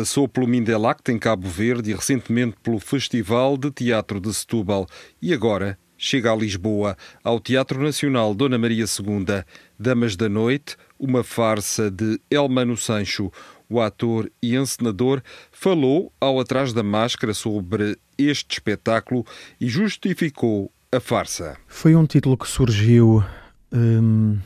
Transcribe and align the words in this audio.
Passou 0.00 0.26
pelo 0.26 0.48
Mindelact 0.48 1.12
em 1.12 1.18
Cabo 1.18 1.46
Verde 1.46 1.90
e 1.90 1.94
recentemente 1.94 2.56
pelo 2.62 2.78
Festival 2.78 3.58
de 3.58 3.70
Teatro 3.70 4.18
de 4.18 4.32
Setúbal 4.32 4.86
e 5.20 5.34
agora 5.34 5.78
chega 5.98 6.32
a 6.32 6.34
Lisboa, 6.34 6.96
ao 7.22 7.38
Teatro 7.38 7.82
Nacional 7.82 8.34
Dona 8.34 8.56
Maria 8.56 8.86
II, 8.86 9.44
Damas 9.78 10.16
da 10.16 10.26
Noite, 10.26 10.78
uma 10.98 11.22
farsa 11.22 11.90
de 11.90 12.18
Elmano 12.30 12.78
Sancho. 12.78 13.30
O 13.68 13.78
ator 13.78 14.32
e 14.42 14.56
encenador 14.56 15.20
falou 15.52 16.10
ao 16.18 16.40
Atrás 16.40 16.72
da 16.72 16.82
Máscara 16.82 17.34
sobre 17.34 17.98
este 18.16 18.54
espetáculo 18.54 19.26
e 19.60 19.68
justificou 19.68 20.72
a 20.90 20.98
farsa. 20.98 21.58
Foi 21.68 21.94
um 21.94 22.06
título 22.06 22.38
que 22.38 22.48
surgiu 22.48 23.22
hum, 23.70 24.38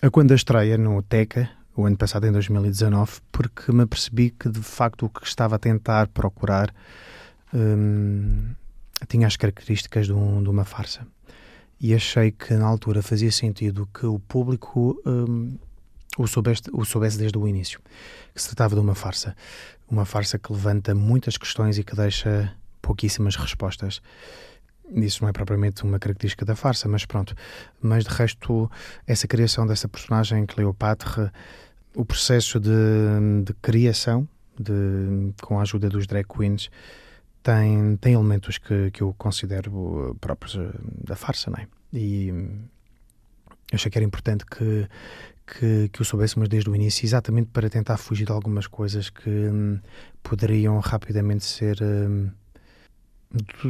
a 0.00 0.08
quando 0.08 0.32
a 0.32 0.34
estreia 0.34 0.78
no 0.78 1.02
Teca, 1.02 1.50
o 1.76 1.86
ano 1.86 1.96
passado, 1.96 2.26
em 2.26 2.32
2019, 2.32 3.20
porque 3.30 3.72
me 3.72 3.82
apercebi 3.82 4.30
que 4.30 4.48
de 4.48 4.60
facto 4.60 5.06
o 5.06 5.08
que 5.10 5.26
estava 5.26 5.56
a 5.56 5.58
tentar 5.58 6.08
procurar 6.08 6.74
hum, 7.52 8.50
tinha 9.08 9.26
as 9.26 9.36
características 9.36 10.06
de, 10.06 10.12
um, 10.12 10.42
de, 10.42 10.48
uma 10.48 10.64
farsa. 10.64 11.06
E 11.80 11.94
achei 11.94 12.30
que 12.30 12.54
na 12.54 12.66
altura 12.66 13.02
fazia 13.02 13.32
sentido 13.32 13.88
que 13.92 14.06
o 14.06 14.18
público 14.18 15.00
hum, 15.06 15.56
o, 16.18 16.26
soubesse, 16.26 16.62
o 16.72 16.84
soubesse 16.84 17.18
desde 17.18 17.38
o 17.38 17.48
início, 17.48 17.80
que 18.34 18.40
se 18.40 18.48
tratava 18.48 18.74
de 18.74 18.80
uma 18.80 18.94
farsa. 18.94 19.34
Uma 19.90 20.04
farsa 20.04 20.38
que 20.38 20.52
levanta 20.52 20.94
muitas 20.94 21.36
questões 21.36 21.78
e 21.78 21.84
que 21.84 21.96
deixa 21.96 22.54
pouquíssimas 22.80 23.36
respostas 23.36 24.02
isso 24.94 25.22
não 25.22 25.28
é 25.28 25.32
propriamente 25.32 25.82
uma 25.84 25.98
característica 25.98 26.44
da 26.44 26.54
farsa, 26.54 26.88
mas 26.88 27.04
pronto. 27.04 27.34
Mas 27.80 28.04
de 28.04 28.10
resto, 28.10 28.70
essa 29.06 29.26
criação 29.26 29.66
dessa 29.66 29.88
personagem, 29.88 30.46
Cleopatra, 30.46 31.32
o 31.94 32.04
processo 32.04 32.58
de, 32.60 32.70
de 33.44 33.52
criação, 33.54 34.28
de, 34.58 35.32
com 35.42 35.58
a 35.58 35.62
ajuda 35.62 35.88
dos 35.88 36.06
drag 36.06 36.26
queens, 36.26 36.70
tem, 37.42 37.96
tem 37.96 38.14
elementos 38.14 38.58
que, 38.58 38.90
que 38.90 39.02
eu 39.02 39.14
considero 39.18 40.16
próprios 40.20 40.56
eh, 40.56 40.70
da 41.04 41.16
farsa, 41.16 41.50
não 41.50 41.58
é? 41.58 41.66
E 41.92 42.32
achei 43.72 43.90
que 43.90 43.98
era 43.98 44.04
importante 44.04 44.46
que, 44.46 44.88
que, 45.46 45.88
que 45.88 46.02
o 46.02 46.04
soubéssemos 46.04 46.48
desde 46.48 46.70
o 46.70 46.74
início, 46.74 47.04
exatamente 47.04 47.50
para 47.52 47.68
tentar 47.68 47.96
fugir 47.96 48.26
de 48.26 48.32
algumas 48.32 48.66
coisas 48.66 49.10
que 49.10 49.28
hum, 49.28 49.80
poderiam 50.22 50.78
rapidamente 50.78 51.44
ser 51.44 51.78
hum, 51.82 52.30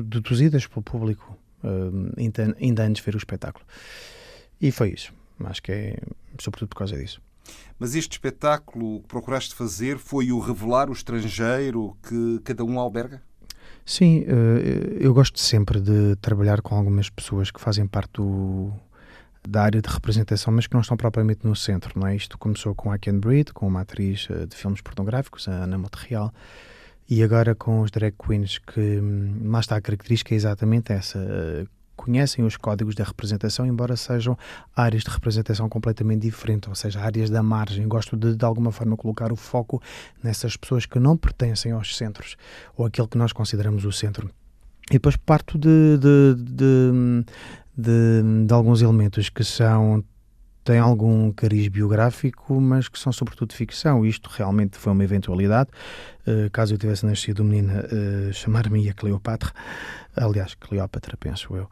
deduzidas 0.04 0.66
pelo 0.66 0.82
público 0.82 1.36
hum, 1.62 2.10
ainda, 2.16 2.56
ainda 2.60 2.84
antes 2.84 3.02
de 3.02 3.06
ver 3.10 3.14
o 3.14 3.18
espetáculo. 3.18 3.64
E 4.60 4.70
foi 4.70 4.90
isso. 4.90 5.12
Acho 5.44 5.62
que 5.62 5.72
é 5.72 5.96
sobretudo 6.38 6.68
por 6.68 6.76
causa 6.76 6.96
disso. 6.96 7.20
Mas 7.78 7.94
este 7.94 8.12
espetáculo 8.12 9.00
que 9.00 9.08
procuraste 9.08 9.54
fazer 9.54 9.98
foi 9.98 10.30
o 10.30 10.38
revelar 10.38 10.88
o 10.88 10.92
estrangeiro 10.92 11.96
que 12.02 12.40
cada 12.44 12.64
um 12.64 12.78
alberga? 12.78 13.20
Sim, 13.84 14.24
eh, 14.28 14.98
eu 15.00 15.12
gosto 15.12 15.40
sempre 15.40 15.80
de 15.80 16.14
trabalhar 16.16 16.62
com 16.62 16.76
algumas 16.76 17.10
pessoas 17.10 17.50
que 17.50 17.60
fazem 17.60 17.86
parte 17.86 18.12
do, 18.14 18.72
da 19.46 19.62
área 19.62 19.82
de 19.82 19.88
representação, 19.88 20.52
mas 20.52 20.68
que 20.68 20.74
não 20.74 20.80
estão 20.80 20.96
propriamente 20.96 21.44
no 21.44 21.56
centro, 21.56 21.98
não 21.98 22.06
é? 22.06 22.14
Isto 22.14 22.38
começou 22.38 22.74
com 22.74 22.92
a 22.92 22.98
Ken 22.98 23.18
Breed, 23.18 23.50
com 23.52 23.66
uma 23.66 23.80
atriz 23.80 24.28
eh, 24.30 24.46
de 24.46 24.54
filmes 24.54 24.80
pornográficos, 24.80 25.48
a 25.48 25.52
Ana 25.52 25.76
Monterreal, 25.76 26.32
e 27.12 27.22
agora 27.22 27.54
com 27.54 27.82
os 27.82 27.90
drag 27.90 28.14
queens, 28.16 28.56
que 28.56 28.80
hum, 28.80 29.50
lá 29.50 29.60
está 29.60 29.76
a 29.76 29.82
característica 29.82 30.34
é 30.34 30.36
exatamente 30.36 30.94
essa, 30.94 31.18
eh, 31.18 31.66
conhecem 31.94 32.42
os 32.42 32.56
códigos 32.56 32.94
da 32.94 33.04
representação, 33.04 33.66
embora 33.66 33.96
sejam 33.96 34.34
áreas 34.74 35.02
de 35.02 35.10
representação 35.10 35.68
completamente 35.68 36.22
diferentes, 36.22 36.70
ou 36.70 36.74
seja, 36.74 37.00
áreas 37.00 37.28
da 37.28 37.42
margem. 37.42 37.86
Gosto 37.86 38.16
de, 38.16 38.34
de 38.34 38.44
alguma 38.46 38.72
forma, 38.72 38.96
colocar 38.96 39.30
o 39.30 39.36
foco 39.36 39.82
nessas 40.22 40.56
pessoas 40.56 40.86
que 40.86 40.98
não 40.98 41.14
pertencem 41.14 41.72
aos 41.72 41.94
centros, 41.98 42.34
ou 42.74 42.86
aquele 42.86 43.06
que 43.06 43.18
nós 43.18 43.30
consideramos 43.30 43.84
o 43.84 43.92
centro. 43.92 44.30
E 44.88 44.94
depois 44.94 45.14
parto 45.14 45.58
de, 45.58 45.98
de, 45.98 46.34
de, 46.42 47.24
de, 47.76 48.46
de 48.46 48.54
alguns 48.54 48.80
elementos 48.80 49.28
que 49.28 49.44
são 49.44 50.02
têm 50.64 50.78
algum 50.78 51.32
cariz 51.32 51.68
biográfico, 51.68 52.60
mas 52.60 52.88
que 52.88 52.98
são 52.98 53.12
sobretudo 53.12 53.52
ficção. 53.52 54.06
Isto 54.06 54.30
realmente 54.32 54.78
foi 54.78 54.92
uma 54.92 55.04
eventualidade. 55.04 55.70
Uh, 56.26 56.50
caso 56.50 56.74
eu 56.74 56.78
tivesse 56.78 57.04
nascido 57.04 57.44
menina, 57.44 57.84
uh, 57.84 58.32
chamar-me 58.32 58.88
a 58.88 58.94
Cleopatra. 58.94 59.52
Aliás, 60.16 60.54
Cleópatra, 60.54 61.16
penso 61.16 61.56
eu. 61.56 61.68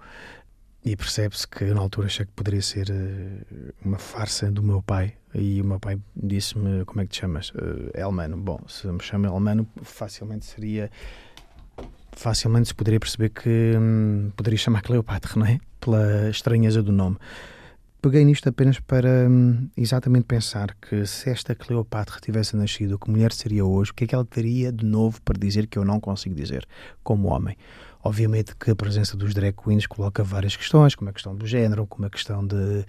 E 0.84 0.96
percebe-se 0.96 1.46
que 1.46 1.64
na 1.66 1.80
altura 1.80 2.06
achei 2.06 2.24
que 2.24 2.32
poderia 2.32 2.62
ser 2.62 2.88
uh, 2.90 3.72
uma 3.84 3.98
farsa 3.98 4.50
do 4.50 4.62
meu 4.62 4.82
pai. 4.82 5.14
E 5.34 5.60
o 5.60 5.64
meu 5.64 5.78
pai 5.78 5.98
disse-me: 6.16 6.84
Como 6.84 7.00
é 7.00 7.04
que 7.04 7.10
te 7.10 7.20
chamas? 7.20 7.52
Elmano. 7.94 8.36
Bom, 8.36 8.60
se 8.66 8.88
me 8.88 9.00
chama 9.00 9.28
Elmano, 9.28 9.68
facilmente 9.82 10.46
seria. 10.46 10.90
Facilmente 12.12 12.68
se 12.68 12.74
poderia 12.74 12.98
perceber 12.98 13.28
que 13.28 13.74
hum, 13.78 14.32
poderia 14.36 14.58
chamar 14.58 14.82
Cleopatra, 14.82 15.38
não 15.38 15.46
é? 15.46 15.60
Pela 15.78 16.28
estranheza 16.28 16.82
do 16.82 16.90
nome. 16.90 17.16
Peguei 18.02 18.24
nisto 18.24 18.48
apenas 18.48 18.80
para 18.80 19.28
hum, 19.28 19.68
exatamente 19.76 20.24
pensar 20.24 20.74
que 20.80 21.04
se 21.04 21.28
esta 21.28 21.54
Cleopatra 21.54 22.18
tivesse 22.18 22.56
nascido, 22.56 22.98
que 22.98 23.10
mulher 23.10 23.30
seria 23.30 23.62
hoje, 23.62 23.90
o 23.90 23.94
que 23.94 24.04
é 24.04 24.06
que 24.06 24.14
ela 24.14 24.24
teria 24.24 24.72
de 24.72 24.86
novo 24.86 25.20
para 25.20 25.38
dizer 25.38 25.66
que 25.66 25.78
eu 25.78 25.84
não 25.84 26.00
consigo 26.00 26.34
dizer 26.34 26.66
como 27.02 27.28
homem? 27.28 27.58
Obviamente 28.02 28.56
que 28.56 28.70
a 28.70 28.76
presença 28.76 29.16
dos 29.16 29.34
drag 29.34 29.54
queens 29.54 29.86
coloca 29.86 30.24
várias 30.24 30.56
questões, 30.56 30.94
como 30.94 31.10
a 31.10 31.12
questão 31.12 31.34
do 31.36 31.46
género, 31.46 31.86
como 31.86 32.06
a 32.06 32.10
questão 32.10 32.46
de, 32.46 32.84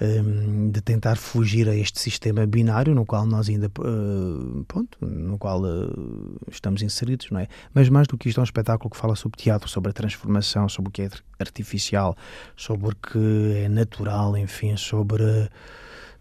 um, 0.00 0.70
de 0.70 0.80
tentar 0.80 1.16
fugir 1.16 1.68
a 1.68 1.74
este 1.74 1.98
sistema 2.00 2.46
binário 2.46 2.94
no 2.94 3.04
qual 3.04 3.26
nós 3.26 3.48
ainda, 3.48 3.66
uh, 3.66 4.64
pronto, 4.68 4.98
no 5.04 5.36
qual 5.38 5.60
uh, 5.62 6.36
estamos 6.50 6.82
inseridos, 6.82 7.30
não 7.30 7.40
é? 7.40 7.48
Mas 7.72 7.88
mais 7.88 8.06
do 8.06 8.16
que 8.16 8.28
isto 8.28 8.38
é 8.38 8.42
um 8.42 8.44
espetáculo 8.44 8.90
que 8.90 8.96
fala 8.96 9.16
sobre 9.16 9.38
teatro, 9.38 9.68
sobre 9.68 9.90
a 9.90 9.92
transformação, 9.92 10.68
sobre 10.68 10.88
o 10.88 10.92
que 10.92 11.02
é 11.02 11.10
artificial, 11.40 12.16
sobre 12.56 12.90
o 12.90 12.94
que 12.94 13.64
é 13.64 13.68
natural, 13.68 14.36
enfim, 14.36 14.76
sobre 14.76 15.24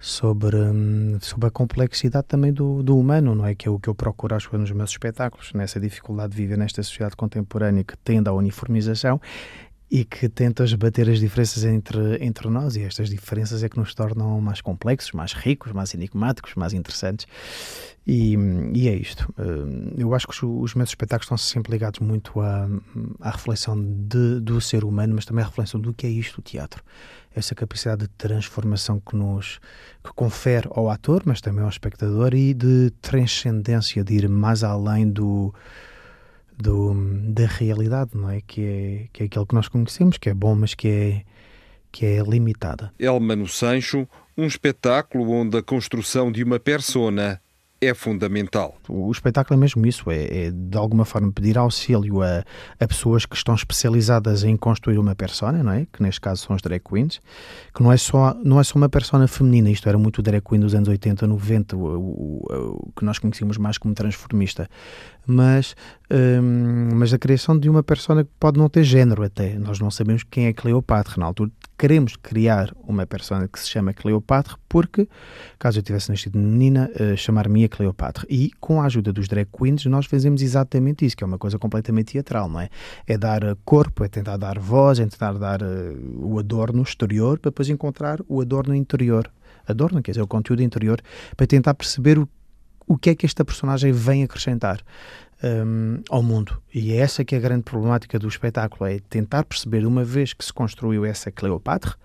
sobre, 0.03 0.57
hum, 0.57 1.17
sobre 1.21 1.47
a 1.47 1.49
complexidade 1.49 2.27
também 2.27 2.51
do, 2.51 2.83
do 2.83 2.97
humano, 2.97 3.33
não 3.33 3.45
é? 3.45 3.55
Que 3.55 3.69
é 3.69 3.71
o 3.71 3.79
que 3.79 3.87
eu 3.87 3.95
procuro 3.95 4.35
acho, 4.35 4.55
nos 4.57 4.69
meus 4.69 4.89
espetáculos, 4.89 5.53
nessa 5.53 5.79
dificuldade 5.79 6.35
de 6.35 6.41
viver 6.41 6.57
nesta 6.57 6.83
sociedade 6.83 7.15
contemporânea 7.15 7.85
que 7.85 7.95
tende 7.95 8.27
à 8.27 8.33
uniformização 8.33 9.21
e 9.93 10.03
que 10.03 10.27
tenta 10.27 10.63
esbater 10.63 11.07
as 11.07 11.19
diferenças 11.19 11.63
entre, 11.63 12.17
entre 12.19 12.49
nós, 12.49 12.75
e 12.75 12.81
estas 12.81 13.11
diferenças 13.11 13.63
é 13.63 13.69
que 13.69 13.77
nos 13.77 13.93
tornam 13.93 14.41
mais 14.41 14.59
complexos, 14.59 15.11
mais 15.11 15.33
ricos, 15.33 15.71
mais 15.71 15.93
enigmáticos, 15.93 16.55
mais 16.55 16.73
interessantes. 16.73 17.27
E, 18.05 18.35
e 18.73 18.89
é 18.89 18.95
isto. 18.95 19.31
Hum, 19.37 19.93
eu 19.95 20.15
acho 20.15 20.27
que 20.27 20.43
os 20.43 20.73
meus 20.73 20.89
espetáculos 20.89 21.25
estão 21.25 21.37
sempre 21.37 21.73
ligados 21.73 21.99
muito 21.99 22.41
à, 22.41 22.67
à 23.21 23.29
reflexão 23.29 23.79
de, 23.79 24.39
do 24.39 24.59
ser 24.59 24.83
humano, 24.83 25.13
mas 25.13 25.25
também 25.25 25.43
à 25.43 25.47
reflexão 25.47 25.79
do 25.79 25.93
que 25.93 26.07
é 26.07 26.09
isto, 26.09 26.39
o 26.39 26.41
teatro 26.41 26.83
essa 27.35 27.55
capacidade 27.55 28.01
de 28.01 28.09
transformação 28.09 28.99
que 28.99 29.15
nos 29.15 29.59
que 30.03 30.13
confere 30.13 30.69
ao 30.69 30.87
ator, 30.87 31.23
mas 31.25 31.41
também 31.41 31.63
ao 31.63 31.69
espectador 31.69 32.35
e 32.35 32.53
de 32.53 32.91
transcendência, 33.01 34.03
de 34.03 34.13
ir 34.13 34.29
mais 34.29 34.63
além 34.63 35.09
do, 35.09 35.51
do 36.63 36.93
da 37.29 37.45
realidade, 37.45 38.11
não 38.13 38.29
é? 38.29 38.41
Que 38.41 38.61
é 38.61 39.07
que 39.11 39.23
é 39.23 39.25
aquilo 39.25 39.45
que 39.45 39.55
nós 39.55 39.67
conhecemos, 39.67 40.17
que 40.17 40.29
é 40.29 40.33
bom, 40.33 40.55
mas 40.55 40.73
que 40.73 40.87
é 40.87 41.23
que 41.91 42.05
é 42.05 42.23
limitada. 42.23 42.91
Elmano 42.97 43.47
Sancho, 43.47 44.07
um 44.35 44.45
espetáculo 44.45 45.29
onde 45.31 45.57
a 45.57 45.61
construção 45.61 46.31
de 46.31 46.43
uma 46.43 46.59
persona 46.59 47.39
é 47.85 47.93
fundamental. 47.93 48.77
O 48.87 49.11
espetáculo 49.11 49.57
é 49.57 49.61
mesmo 49.61 49.85
isso, 49.85 50.09
é, 50.09 50.45
é 50.45 50.51
de 50.51 50.77
alguma 50.77 51.05
forma 51.05 51.31
pedir 51.31 51.57
auxílio 51.57 52.21
a, 52.21 52.43
a, 52.79 52.87
pessoas 52.87 53.25
que 53.25 53.35
estão 53.35 53.55
especializadas 53.55 54.43
em 54.43 54.55
construir 54.57 54.97
uma 54.97 55.15
persona, 55.15 55.63
não 55.63 55.71
é? 55.71 55.85
Que 55.91 56.01
neste 56.01 56.21
caso 56.21 56.43
são 56.43 56.55
as 56.55 56.61
drag 56.61 56.81
queens, 56.83 57.21
que 57.73 57.83
não 57.83 57.91
é 57.91 57.97
só, 57.97 58.33
não 58.43 58.59
é 58.59 58.63
só 58.63 58.77
uma 58.77 58.89
persona 58.89 59.27
feminina, 59.27 59.69
isto 59.69 59.87
era 59.87 59.97
muito 59.97 60.21
drag 60.21 60.41
queen 60.41 60.61
dos 60.61 60.75
anos 60.75 60.89
80, 60.89 61.25
90, 61.27 61.75
o, 61.75 61.79
o, 61.79 62.87
o 62.87 62.91
que 62.95 63.05
nós 63.05 63.19
conhecíamos 63.19 63.57
mais 63.57 63.77
como 63.77 63.93
transformista, 63.93 64.69
mas, 65.25 65.75
hum, 66.11 66.89
mas 66.93 67.13
a 67.13 67.17
criação 67.17 67.57
de 67.57 67.69
uma 67.69 67.81
persona 67.81 68.23
que 68.23 68.31
pode 68.39 68.57
não 68.57 68.69
ter 68.69 68.83
género 68.83 69.23
até, 69.23 69.57
nós 69.57 69.79
não 69.79 69.89
sabemos 69.89 70.23
quem 70.23 70.47
é 70.47 70.53
Cleopatra, 70.53 71.15
na 71.17 71.25
altura 71.25 71.51
queremos 71.83 72.15
criar 72.15 72.73
uma 72.87 73.05
persona 73.05 73.45
que 73.45 73.59
se 73.59 73.67
chama 73.67 73.93
Cleopatra 73.93 74.55
porque, 74.69 75.05
caso 75.59 75.79
eu 75.79 75.83
tivesse 75.83 76.09
nascido 76.09 76.39
menina, 76.39 76.89
uh, 76.95 77.17
chamar-me 77.17 77.67
Cleopatra. 77.67 78.25
E 78.29 78.51
com 78.57 78.81
a 78.81 78.85
ajuda 78.85 79.11
dos 79.11 79.27
drag 79.27 79.49
queens 79.51 79.85
nós 79.87 80.05
fazemos 80.05 80.41
exatamente 80.41 81.05
isso, 81.05 81.17
que 81.17 81.25
é 81.25 81.27
uma 81.27 81.37
coisa 81.37 81.59
completamente 81.59 82.13
teatral, 82.13 82.47
não 82.47 82.61
é? 82.61 82.69
É 83.05 83.17
dar 83.17 83.43
eh, 83.43 83.53
corpo, 83.65 84.05
é 84.05 84.07
tentar 84.07 84.37
dar 84.37 84.57
voz, 84.59 84.97
é 84.97 85.05
tentar 85.05 85.33
dar 85.33 85.61
uh, 85.61 86.25
o 86.25 86.39
adorno 86.39 86.81
exterior 86.81 87.37
para 87.37 87.51
depois 87.51 87.67
encontrar 87.67 88.21
o 88.29 88.39
adorno 88.39 88.73
interior. 88.73 89.29
Adorno, 89.67 90.01
quer 90.01 90.11
dizer, 90.11 90.21
o 90.21 90.27
conteúdo 90.27 90.63
interior, 90.63 91.01
para 91.35 91.45
tentar 91.45 91.73
perceber 91.73 92.17
o, 92.17 92.29
o 92.87 92.97
que 92.97 93.09
é 93.09 93.15
que 93.15 93.25
esta 93.25 93.43
personagem 93.43 93.91
vem 93.91 94.23
acrescentar. 94.23 94.79
Um, 95.43 96.01
ao 96.09 96.23
mundo. 96.23 96.61
E 96.73 96.93
é 96.93 96.97
essa 96.97 97.25
que 97.25 97.35
é 97.35 97.37
a 97.37 97.41
grande 97.41 97.63
problemática 97.63 98.17
do 98.17 98.29
espetáculo, 98.29 98.89
é 98.89 98.99
tentar 98.99 99.43
perceber, 99.43 99.85
uma 99.85 100.03
vez 100.03 100.31
que 100.31 100.45
se 100.45 100.53
construiu 100.53 101.03
essa 101.03 101.29
Cleopatra, 101.29 101.95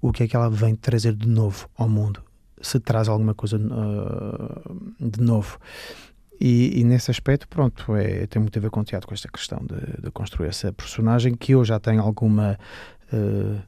o 0.00 0.10
que 0.10 0.22
é 0.22 0.28
que 0.28 0.34
ela 0.34 0.48
vem 0.48 0.74
trazer 0.74 1.14
de 1.14 1.28
novo 1.28 1.68
ao 1.76 1.88
mundo, 1.88 2.22
se 2.62 2.80
traz 2.80 3.06
alguma 3.06 3.34
coisa 3.34 3.58
uh, 3.58 4.94
de 4.98 5.20
novo. 5.20 5.58
E, 6.40 6.80
e, 6.80 6.84
nesse 6.84 7.10
aspecto, 7.10 7.46
pronto, 7.48 7.94
é, 7.96 8.26
tem 8.26 8.40
muito 8.40 8.58
a 8.58 8.62
ver 8.62 8.70
com 8.70 8.80
o 8.80 8.84
teatro, 8.84 9.08
com 9.08 9.14
esta 9.14 9.28
questão 9.28 9.58
de, 9.60 10.02
de 10.02 10.10
construir 10.10 10.48
essa 10.48 10.72
personagem 10.72 11.34
que 11.34 11.52
eu 11.52 11.64
já 11.64 11.78
tenho 11.78 12.00
alguma... 12.00 12.58
Uh, 13.12 13.60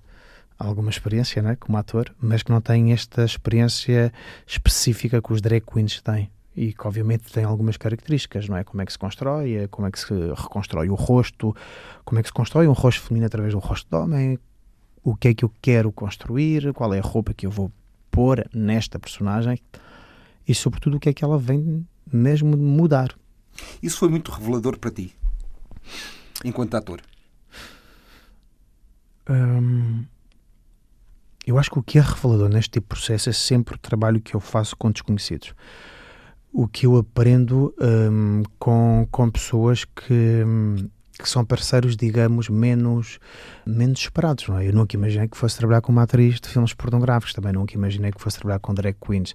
alguma 0.58 0.88
experiência 0.88 1.42
né, 1.42 1.54
como 1.56 1.76
ator, 1.76 2.14
mas 2.18 2.42
que 2.42 2.50
não 2.50 2.62
tem 2.62 2.90
esta 2.90 3.24
experiência 3.24 4.10
específica 4.46 5.20
que 5.20 5.30
os 5.30 5.42
drag 5.42 5.60
queens 5.60 6.00
têm 6.00 6.30
e 6.56 6.72
que 6.72 6.86
obviamente 6.86 7.30
tem 7.30 7.44
algumas 7.44 7.76
características, 7.76 8.48
não 8.48 8.56
é? 8.56 8.64
Como 8.64 8.80
é 8.80 8.86
que 8.86 8.92
se 8.92 8.98
constrói, 8.98 9.54
é 9.56 9.68
como 9.68 9.86
é 9.86 9.90
que 9.90 10.00
se 10.00 10.14
reconstrói 10.34 10.88
o 10.88 10.94
rosto, 10.94 11.54
como 12.04 12.18
é 12.18 12.22
que 12.22 12.30
se 12.30 12.32
constrói 12.32 12.66
um 12.66 12.72
rosto 12.72 13.02
feminino 13.02 13.26
através 13.26 13.52
do 13.52 13.58
rosto 13.58 13.86
de 13.88 13.94
homem, 13.94 14.38
o 15.02 15.14
que 15.14 15.28
é 15.28 15.34
que 15.34 15.44
eu 15.44 15.52
quero 15.60 15.92
construir, 15.92 16.72
qual 16.72 16.94
é 16.94 16.98
a 16.98 17.02
roupa 17.02 17.34
que 17.34 17.46
eu 17.46 17.50
vou 17.50 17.70
pôr 18.10 18.48
nesta 18.54 18.98
personagem 18.98 19.60
e 20.48 20.54
sobretudo 20.54 20.96
o 20.96 21.00
que 21.00 21.10
é 21.10 21.12
que 21.12 21.22
ela 21.22 21.38
vem 21.38 21.86
mesmo 22.10 22.56
mudar. 22.56 23.14
Isso 23.82 23.98
foi 23.98 24.08
muito 24.08 24.32
revelador 24.32 24.78
para 24.78 24.90
ti, 24.90 25.14
enquanto 26.42 26.74
ator? 26.74 27.02
Hum, 29.28 30.04
eu 31.46 31.58
acho 31.58 31.70
que 31.70 31.78
o 31.78 31.82
que 31.82 31.98
é 31.98 32.00
revelador 32.00 32.48
neste 32.48 32.70
tipo 32.70 32.86
de 32.86 33.00
processo 33.00 33.28
é 33.28 33.32
sempre 33.32 33.74
o 33.74 33.78
trabalho 33.78 34.20
que 34.20 34.34
eu 34.34 34.40
faço 34.40 34.74
com 34.74 34.90
desconhecidos 34.90 35.54
o 36.58 36.66
que 36.66 36.86
eu 36.86 36.96
aprendo 36.96 37.74
um, 37.78 38.42
com, 38.58 39.06
com 39.10 39.28
pessoas 39.28 39.84
que, 39.84 40.42
hum, 40.42 40.88
que 41.18 41.28
são 41.28 41.44
parceiros, 41.44 41.94
digamos, 41.94 42.48
menos, 42.48 43.18
menos 43.66 44.00
esperados. 44.00 44.48
Não 44.48 44.56
é? 44.56 44.66
Eu 44.66 44.72
nunca 44.72 44.96
imaginei 44.96 45.28
que 45.28 45.36
fosse 45.36 45.58
trabalhar 45.58 45.82
com 45.82 45.92
uma 45.92 46.04
atriz 46.04 46.40
de 46.40 46.48
filmes 46.48 46.72
pornográficos, 46.72 47.34
também 47.34 47.52
nunca 47.52 47.74
imaginei 47.74 48.10
que 48.10 48.18
fosse 48.18 48.38
trabalhar 48.38 48.58
com 48.60 48.72
drag 48.72 48.96
queens. 48.98 49.34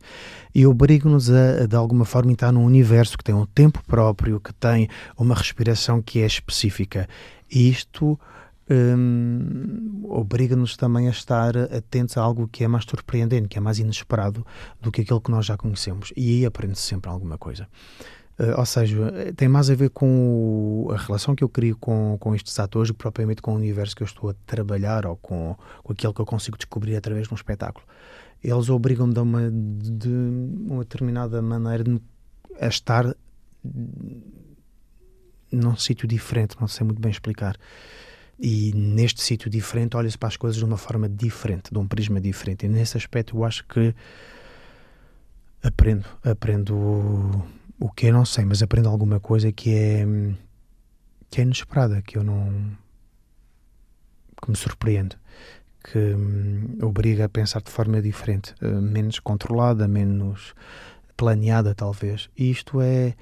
E 0.53 0.65
obrigo-nos 0.65 1.29
a, 1.29 1.61
a, 1.61 1.65
de 1.67 1.75
alguma 1.75 2.05
forma, 2.05 2.31
estar 2.31 2.51
num 2.51 2.65
universo 2.65 3.15
que 3.15 3.23
tem 3.23 3.35
um 3.35 3.45
tempo 3.45 3.83
próprio, 3.85 4.39
que 4.39 4.51
tem 4.53 4.89
uma 5.15 5.35
respiração 5.35 6.01
que 6.01 6.23
é 6.23 6.25
específica. 6.25 7.07
E 7.51 7.69
isto 7.69 8.19
um, 8.71 10.03
obriga-nos 10.05 10.77
também 10.77 11.07
a 11.07 11.11
estar 11.11 11.57
atentos 11.57 12.17
a 12.17 12.21
algo 12.21 12.47
que 12.47 12.63
é 12.63 12.67
mais 12.67 12.85
surpreendente, 12.85 13.49
que 13.49 13.57
é 13.57 13.61
mais 13.61 13.79
inesperado 13.79 14.45
do 14.79 14.91
que 14.91 15.01
aquilo 15.01 15.19
que 15.19 15.29
nós 15.29 15.45
já 15.45 15.57
conhecemos. 15.57 16.13
E 16.15 16.37
aí 16.37 16.45
aprende-se 16.45 16.83
sempre 16.83 17.09
alguma 17.09 17.37
coisa. 17.37 17.67
Uh, 18.39 18.57
ou 18.57 18.65
seja, 18.65 19.33
tem 19.35 19.49
mais 19.49 19.69
a 19.69 19.75
ver 19.75 19.89
com 19.89 20.85
o, 20.87 20.91
a 20.91 20.97
relação 20.97 21.35
que 21.35 21.43
eu 21.43 21.49
crio 21.49 21.75
com, 21.77 22.17
com 22.19 22.33
estes 22.33 22.57
atores 22.59 22.87
do 22.87 22.93
que 22.93 22.99
propriamente 22.99 23.41
com 23.41 23.51
o 23.51 23.55
universo 23.55 23.95
que 23.95 24.03
eu 24.03 24.07
estou 24.07 24.29
a 24.29 24.35
trabalhar 24.45 25.05
ou 25.05 25.17
com, 25.17 25.55
com 25.83 25.91
aquilo 25.91 26.13
que 26.13 26.21
eu 26.21 26.25
consigo 26.25 26.57
descobrir 26.57 26.95
através 26.95 27.27
de 27.27 27.33
um 27.33 27.35
espetáculo. 27.35 27.85
Eles 28.41 28.69
obrigam-me 28.69 29.13
de 29.13 29.19
uma, 29.19 29.51
de 29.51 30.09
uma 30.09 30.79
determinada 30.79 31.41
maneira 31.41 31.83
de, 31.83 32.01
a 32.59 32.67
estar 32.67 33.13
num 35.51 35.75
sítio 35.75 36.07
diferente, 36.07 36.55
não 36.59 36.67
sei 36.67 36.85
muito 36.85 37.01
bem 37.01 37.11
explicar. 37.11 37.57
E 38.43 38.73
neste 38.73 39.21
sítio 39.21 39.51
diferente, 39.51 39.95
olha-se 39.95 40.17
para 40.17 40.27
as 40.27 40.35
coisas 40.35 40.57
de 40.57 40.65
uma 40.65 40.77
forma 40.77 41.07
diferente, 41.07 41.71
de 41.71 41.77
um 41.77 41.87
prisma 41.87 42.19
diferente. 42.19 42.65
E 42.65 42.69
nesse 42.69 42.97
aspecto, 42.97 43.37
eu 43.37 43.43
acho 43.43 43.63
que 43.67 43.93
aprendo, 45.61 46.07
aprendo 46.23 46.75
o, 47.79 47.89
que 47.91 48.11
não 48.11 48.25
sei, 48.25 48.43
mas 48.43 48.63
aprendo 48.63 48.89
alguma 48.89 49.19
coisa 49.19 49.51
que 49.51 49.75
é 49.75 50.05
que 51.29 51.39
é 51.39 51.43
inesperada, 51.43 52.01
que 52.01 52.17
eu 52.17 52.23
não 52.23 52.75
que 54.41 54.49
me 54.49 54.57
surpreende, 54.57 55.15
que 55.83 55.99
hum, 55.99 56.79
obriga 56.81 57.25
a 57.25 57.29
pensar 57.29 57.61
de 57.61 57.69
forma 57.69 58.01
diferente, 58.01 58.55
uh, 58.59 58.81
menos 58.81 59.19
controlada, 59.19 59.87
menos 59.87 60.55
planeada 61.15 61.75
talvez. 61.75 62.27
E 62.35 62.49
isto 62.49 62.81
é 62.81 63.13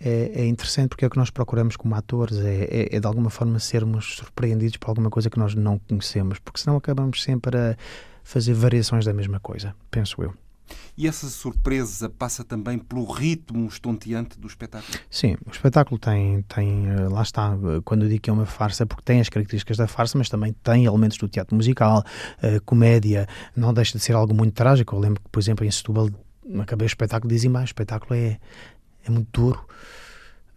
é, 0.00 0.42
é, 0.42 0.46
interessante 0.46 0.90
porque 0.90 1.04
é 1.04 1.08
o 1.08 1.10
que 1.10 1.18
nós 1.18 1.30
procuramos 1.30 1.76
como 1.76 1.94
atores, 1.94 2.38
é, 2.38 2.64
é, 2.64 2.96
é, 2.96 3.00
de 3.00 3.06
alguma 3.06 3.30
forma 3.30 3.58
sermos 3.58 4.16
surpreendidos 4.16 4.76
por 4.76 4.88
alguma 4.88 5.10
coisa 5.10 5.30
que 5.30 5.38
nós 5.38 5.54
não 5.54 5.78
conhecemos, 5.78 6.38
porque 6.38 6.60
senão 6.60 6.76
acabamos 6.76 7.22
sempre 7.22 7.56
a 7.56 7.76
fazer 8.22 8.54
variações 8.54 9.04
da 9.04 9.12
mesma 9.12 9.40
coisa, 9.40 9.74
penso 9.90 10.22
eu. 10.22 10.34
E 10.96 11.06
essa 11.06 11.28
surpresa 11.28 12.08
passa 12.08 12.42
também 12.42 12.78
pelo 12.78 13.04
ritmo 13.04 13.66
estonteante 13.68 14.38
do 14.38 14.46
espetáculo? 14.46 14.98
Sim, 15.10 15.36
o 15.46 15.50
espetáculo 15.50 15.98
tem, 15.98 16.42
tem 16.42 16.88
eh, 16.88 17.08
lá 17.08 17.22
está, 17.22 17.52
eh, 17.52 17.80
quando 17.84 18.04
eu 18.04 18.08
digo 18.08 18.22
que 18.22 18.30
é 18.30 18.32
uma 18.32 18.46
farsa, 18.46 18.86
porque 18.86 19.02
tem 19.04 19.20
as 19.20 19.28
características 19.28 19.76
da 19.76 19.86
farsa, 19.86 20.16
mas 20.16 20.28
também 20.28 20.54
tem 20.64 20.86
elementos 20.86 21.18
do 21.18 21.28
teatro 21.28 21.54
musical, 21.54 22.02
uh, 22.42 22.60
comédia, 22.64 23.28
não 23.54 23.74
deixa 23.74 23.98
de 23.98 24.02
ser 24.02 24.14
algo 24.14 24.34
muito 24.34 24.54
trágico. 24.54 24.96
Eu 24.96 25.00
lembro 25.00 25.22
que, 25.22 25.28
por 25.28 25.38
exemplo, 25.38 25.64
em 25.66 25.70
Setúbal, 25.70 26.08
acabei 26.60 26.86
o 26.86 26.88
espetáculo 26.88 27.30
e 27.30 27.34
dizia 27.34 27.50
mais, 27.50 27.64
o 27.64 27.66
espetáculo 27.66 28.14
é, 28.14 28.38
é 29.06 29.10
muito 29.10 29.28
duro. 29.32 29.66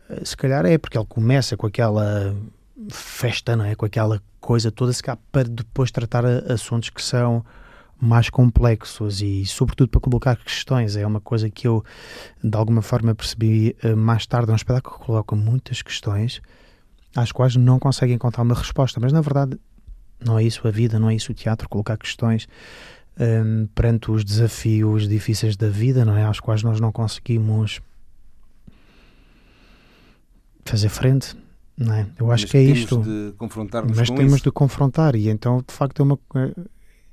Eh, 0.10 0.26
se 0.26 0.36
calhar 0.36 0.66
é 0.66 0.78
porque 0.78 0.98
ele 0.98 1.08
começa 1.08 1.56
com 1.56 1.68
aquela 1.68 2.36
festa, 2.90 3.56
não 3.56 3.66
é? 3.66 3.76
Com 3.76 3.86
aquela 3.86 4.22
coisa 4.40 4.72
toda, 4.72 4.92
se 4.92 5.04
calhar 5.04 5.20
para 5.32 5.48
depois 5.48 5.92
tratar 5.92 6.26
assuntos 6.26 6.90
que 6.90 7.02
são 7.02 7.46
mais 8.02 8.30
complexos 8.30 9.22
e, 9.22 9.46
sobretudo, 9.46 9.90
para 9.90 10.00
colocar 10.00 10.38
questões. 10.38 10.96
É 10.96 11.06
uma 11.06 11.20
coisa 11.20 11.50
que 11.50 11.68
eu, 11.68 11.84
de 12.42 12.58
alguma 12.58 12.82
forma, 12.82 13.14
percebi 13.14 13.76
eh, 13.84 13.94
mais 13.96 14.26
tarde. 14.26 14.50
É 14.50 14.54
um 14.54 14.56
espetáculo 14.56 14.98
que 14.98 15.06
coloca 15.06 15.36
muitas 15.36 15.82
questões 15.82 16.42
às 17.16 17.32
quais 17.32 17.56
não 17.56 17.80
consegue 17.80 18.14
encontrar 18.14 18.44
uma 18.44 18.56
resposta, 18.56 19.00
mas 19.00 19.12
na 19.12 19.22
verdade 19.22 19.60
não 20.24 20.38
é 20.38 20.44
isso 20.44 20.68
a 20.68 20.72
vida, 20.72 21.00
não 21.00 21.10
é 21.10 21.16
isso 21.16 21.32
o 21.32 21.36
teatro, 21.36 21.68
colocar 21.68 21.98
questões 21.98 22.48
um, 23.20 23.24
ehm, 23.24 23.66
perante 23.74 24.12
os 24.12 24.24
desafios 24.24 25.08
difíceis 25.08 25.58
da 25.58 25.70
vida, 25.70 26.06
não 26.06 26.16
é? 26.16 26.24
Aos 26.24 26.40
quais 26.40 26.62
nós 26.62 26.80
não 26.80 26.92
conseguimos 26.92 27.82
fazer 30.70 30.90
frente. 30.90 31.36
Não 31.78 31.94
é? 31.94 32.08
Eu 32.20 32.32
acho 32.32 32.44
mas 32.44 32.52
que 32.52 32.58
é 32.58 32.62
isto. 32.62 33.02
Mas 33.96 34.10
temos 34.10 34.34
isso. 34.36 34.44
de 34.44 34.52
confrontar 34.52 35.16
e 35.16 35.30
então 35.30 35.64
de 35.66 35.74
facto 35.74 36.02
é 36.02 36.04
uma 36.04 36.20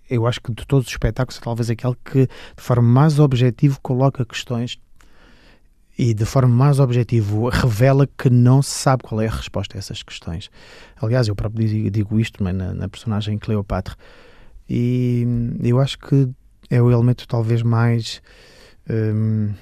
eu 0.08 0.26
acho 0.26 0.40
que 0.40 0.52
de 0.52 0.66
todos 0.66 0.86
os 0.86 0.92
espetáculos 0.92 1.38
talvez 1.40 1.70
aquele 1.70 1.96
que 2.04 2.26
de 2.26 2.62
forma 2.62 2.88
mais 2.88 3.18
objetiva 3.18 3.78
coloca 3.80 4.24
questões 4.24 4.78
e 5.98 6.12
de 6.12 6.24
forma 6.24 6.54
mais 6.54 6.78
objetiva 6.78 7.50
revela 7.50 8.06
que 8.18 8.28
não 8.28 8.60
se 8.60 8.70
sabe 8.70 9.02
qual 9.02 9.20
é 9.20 9.28
a 9.28 9.30
resposta 9.30 9.76
a 9.76 9.78
essas 9.78 10.02
questões. 10.02 10.50
Aliás, 11.00 11.26
eu 11.26 11.34
próprio 11.34 11.90
digo 11.90 12.20
isto 12.20 12.42
na, 12.44 12.52
na 12.52 12.88
personagem 12.88 13.38
Cleopatra 13.38 13.96
e 14.68 15.24
eu 15.62 15.80
acho 15.80 15.98
que 15.98 16.28
é 16.68 16.82
o 16.82 16.90
elemento 16.90 17.26
talvez 17.26 17.62
mais 17.62 18.20
hum, 18.90 19.52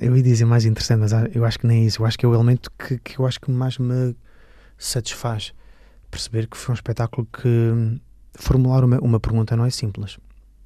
eu 0.00 0.16
ia 0.16 0.22
dizer 0.22 0.44
mais 0.44 0.64
interessante, 0.64 1.00
mas 1.00 1.12
eu 1.34 1.44
acho 1.44 1.58
que 1.58 1.66
nem 1.66 1.82
é 1.82 1.86
isso. 1.86 2.02
Eu 2.02 2.06
acho 2.06 2.18
que 2.18 2.26
é 2.26 2.28
o 2.28 2.34
elemento 2.34 2.70
que, 2.78 2.98
que 2.98 3.18
eu 3.18 3.26
acho 3.26 3.40
que 3.40 3.50
mais 3.50 3.78
me 3.78 4.16
satisfaz. 4.76 5.52
Perceber 6.10 6.46
que 6.46 6.56
foi 6.56 6.72
um 6.72 6.74
espetáculo 6.74 7.26
que 7.26 8.00
formular 8.34 8.84
uma, 8.84 8.98
uma 8.98 9.20
pergunta 9.20 9.56
não 9.56 9.64
é 9.64 9.70
simples. 9.70 10.18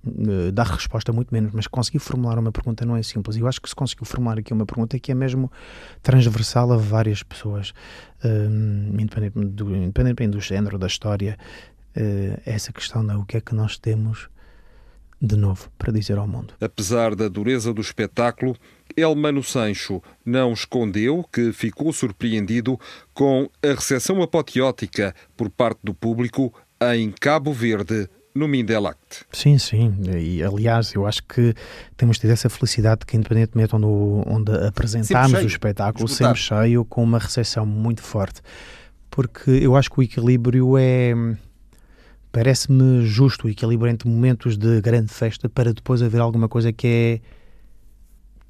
Uh, 0.02 0.50
dar 0.50 0.66
resposta 0.66 1.12
muito 1.12 1.32
menos, 1.32 1.52
mas 1.52 1.66
conseguir 1.66 1.98
formular 1.98 2.38
uma 2.38 2.50
pergunta 2.50 2.86
não 2.86 2.96
é 2.96 3.02
simples. 3.02 3.36
E 3.36 3.40
eu 3.40 3.46
acho 3.46 3.60
que 3.60 3.68
se 3.68 3.74
conseguiu 3.74 4.06
formular 4.06 4.38
aqui 4.38 4.52
uma 4.52 4.64
pergunta 4.64 4.98
que 4.98 5.12
é 5.12 5.14
mesmo 5.14 5.50
transversal 6.02 6.72
a 6.72 6.76
várias 6.76 7.22
pessoas, 7.22 7.70
uh, 8.24 8.98
independentemente, 8.98 9.52
do, 9.52 9.76
independentemente 9.76 10.36
do 10.36 10.40
género, 10.40 10.78
da 10.78 10.86
história, 10.86 11.36
uh, 11.96 12.40
essa 12.46 12.72
questão 12.72 13.06
de 13.06 13.14
o 13.14 13.24
que 13.24 13.36
é 13.36 13.40
que 13.40 13.54
nós 13.54 13.78
temos 13.78 14.28
de 15.20 15.36
novo 15.36 15.70
para 15.76 15.92
dizer 15.92 16.18
ao 16.18 16.26
mundo. 16.26 16.54
Apesar 16.60 17.14
da 17.14 17.28
dureza 17.28 17.74
do 17.74 17.80
espetáculo, 17.80 18.56
Elmano 18.96 19.42
Sancho 19.42 20.02
não 20.24 20.52
escondeu 20.52 21.24
que 21.32 21.52
ficou 21.52 21.92
surpreendido 21.92 22.78
com 23.12 23.48
a 23.62 23.68
recepção 23.68 24.22
apoteótica 24.22 25.14
por 25.36 25.50
parte 25.50 25.80
do 25.82 25.92
público 25.92 26.52
em 26.94 27.10
Cabo 27.10 27.52
Verde, 27.52 28.08
no 28.34 28.48
Mindelact. 28.48 29.24
Sim, 29.32 29.58
sim. 29.58 29.94
E, 30.16 30.42
aliás, 30.42 30.94
eu 30.94 31.06
acho 31.06 31.22
que 31.24 31.54
temos 31.96 32.18
tido 32.18 32.30
essa 32.30 32.48
felicidade 32.48 33.04
que, 33.04 33.16
independentemente 33.16 33.74
onde, 33.74 33.86
onde 34.26 34.52
apresentámos 34.66 35.42
o 35.42 35.46
espetáculo, 35.46 36.08
sempre 36.08 36.38
cheio, 36.38 36.84
com 36.84 37.02
uma 37.02 37.18
recepção 37.18 37.66
muito 37.66 38.02
forte. 38.02 38.40
Porque 39.10 39.50
eu 39.50 39.76
acho 39.76 39.90
que 39.90 40.00
o 40.00 40.02
equilíbrio 40.02 40.78
é. 40.78 41.12
Parece-me 42.32 43.04
justo 43.04 43.46
o 43.46 43.50
equilíbrio 43.50 43.90
entre 43.90 44.08
momentos 44.08 44.56
de 44.56 44.80
grande 44.80 45.12
festa 45.12 45.48
para 45.48 45.72
depois 45.74 46.02
haver 46.02 46.20
alguma 46.20 46.48
coisa 46.48 46.72
que 46.72 46.86
é 46.86 47.20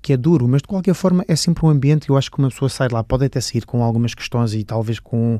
que 0.02 0.14
é 0.14 0.16
duro, 0.16 0.48
mas 0.48 0.62
de 0.62 0.68
qualquer 0.68 0.94
forma 0.94 1.24
é 1.28 1.36
sempre 1.36 1.66
um 1.66 1.68
ambiente. 1.68 2.08
Eu 2.08 2.16
acho 2.16 2.30
que 2.30 2.38
uma 2.38 2.48
pessoa 2.48 2.68
sai 2.68 2.88
lá, 2.90 3.04
pode 3.04 3.26
até 3.26 3.40
sair 3.40 3.66
com 3.66 3.82
algumas 3.82 4.14
questões 4.14 4.54
e 4.54 4.64
talvez 4.64 4.98
com 4.98 5.38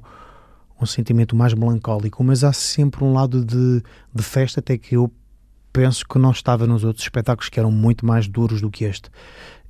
um 0.81 0.87
sentimento 0.87 1.37
mais 1.37 1.55
melancólico, 1.55 2.23
mas 2.25 2.45
há 2.45 2.53
sempre 2.53 3.05
um 3.05 3.13
lado 3.13 3.45
de, 3.45 3.83
de 4.15 4.23
festa, 4.23 4.61
até 4.61 4.79
que 4.79 4.97
eu 4.97 5.13
penso 5.73 6.07
que 6.07 6.19
não 6.19 6.31
estava 6.31 6.67
nos 6.67 6.85
outros 6.85 7.05
espetáculos 7.05 7.49
que 7.49 7.59
eram 7.59 7.71
muito 7.71 8.05
mais 8.05 8.27
duros 8.27 8.61
do 8.61 8.71
que 8.71 8.85
este. 8.85 9.11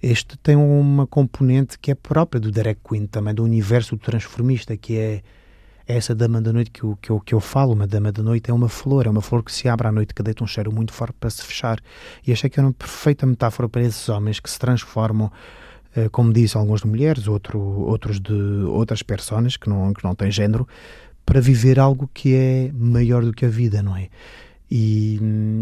Este 0.02 0.38
tem 0.38 0.56
uma 0.56 1.06
componente 1.06 1.78
que 1.78 1.90
é 1.90 1.94
própria 1.94 2.40
do 2.40 2.50
Derek 2.50 2.80
Queen, 2.88 3.06
também 3.06 3.34
do 3.34 3.44
universo 3.44 3.96
transformista, 3.96 4.76
que 4.76 4.96
é 4.96 5.22
essa 5.96 6.14
dama 6.14 6.40
da 6.40 6.52
noite 6.52 6.70
que 6.70 6.82
eu, 6.82 6.98
que, 7.00 7.10
eu, 7.10 7.20
que 7.20 7.34
eu 7.34 7.40
falo. 7.40 7.72
Uma 7.72 7.86
dama 7.86 8.12
da 8.12 8.22
noite 8.22 8.50
é 8.50 8.54
uma 8.54 8.68
flor, 8.68 9.06
é 9.06 9.10
uma 9.10 9.22
flor 9.22 9.42
que 9.42 9.52
se 9.52 9.68
abre 9.68 9.88
à 9.88 9.92
noite, 9.92 10.14
que 10.14 10.22
deita 10.22 10.42
um 10.44 10.46
cheiro 10.46 10.72
muito 10.72 10.92
forte 10.92 11.14
para 11.18 11.30
se 11.30 11.42
fechar. 11.44 11.80
E 12.26 12.32
achei 12.32 12.48
que 12.48 12.58
era 12.58 12.66
uma 12.66 12.72
perfeita 12.72 13.26
metáfora 13.26 13.68
para 13.68 13.82
esses 13.82 14.08
homens 14.08 14.40
que 14.40 14.50
se 14.50 14.58
transformam 14.58 15.30
eh, 15.94 16.08
como 16.10 16.32
disse, 16.32 16.56
alguns 16.56 16.82
de 16.82 16.86
mulheres, 16.86 17.26
outro, 17.26 17.58
outros 17.58 18.20
de 18.20 18.32
outras 18.32 19.02
personas 19.02 19.56
que 19.56 19.68
não, 19.68 19.92
que 19.92 20.04
não 20.04 20.14
têm 20.14 20.30
género, 20.30 20.66
para 21.26 21.40
viver 21.40 21.78
algo 21.78 22.08
que 22.12 22.34
é 22.34 22.70
maior 22.72 23.24
do 23.24 23.32
que 23.32 23.44
a 23.44 23.48
vida, 23.48 23.82
não 23.82 23.96
é? 23.96 24.08
E, 24.70 25.18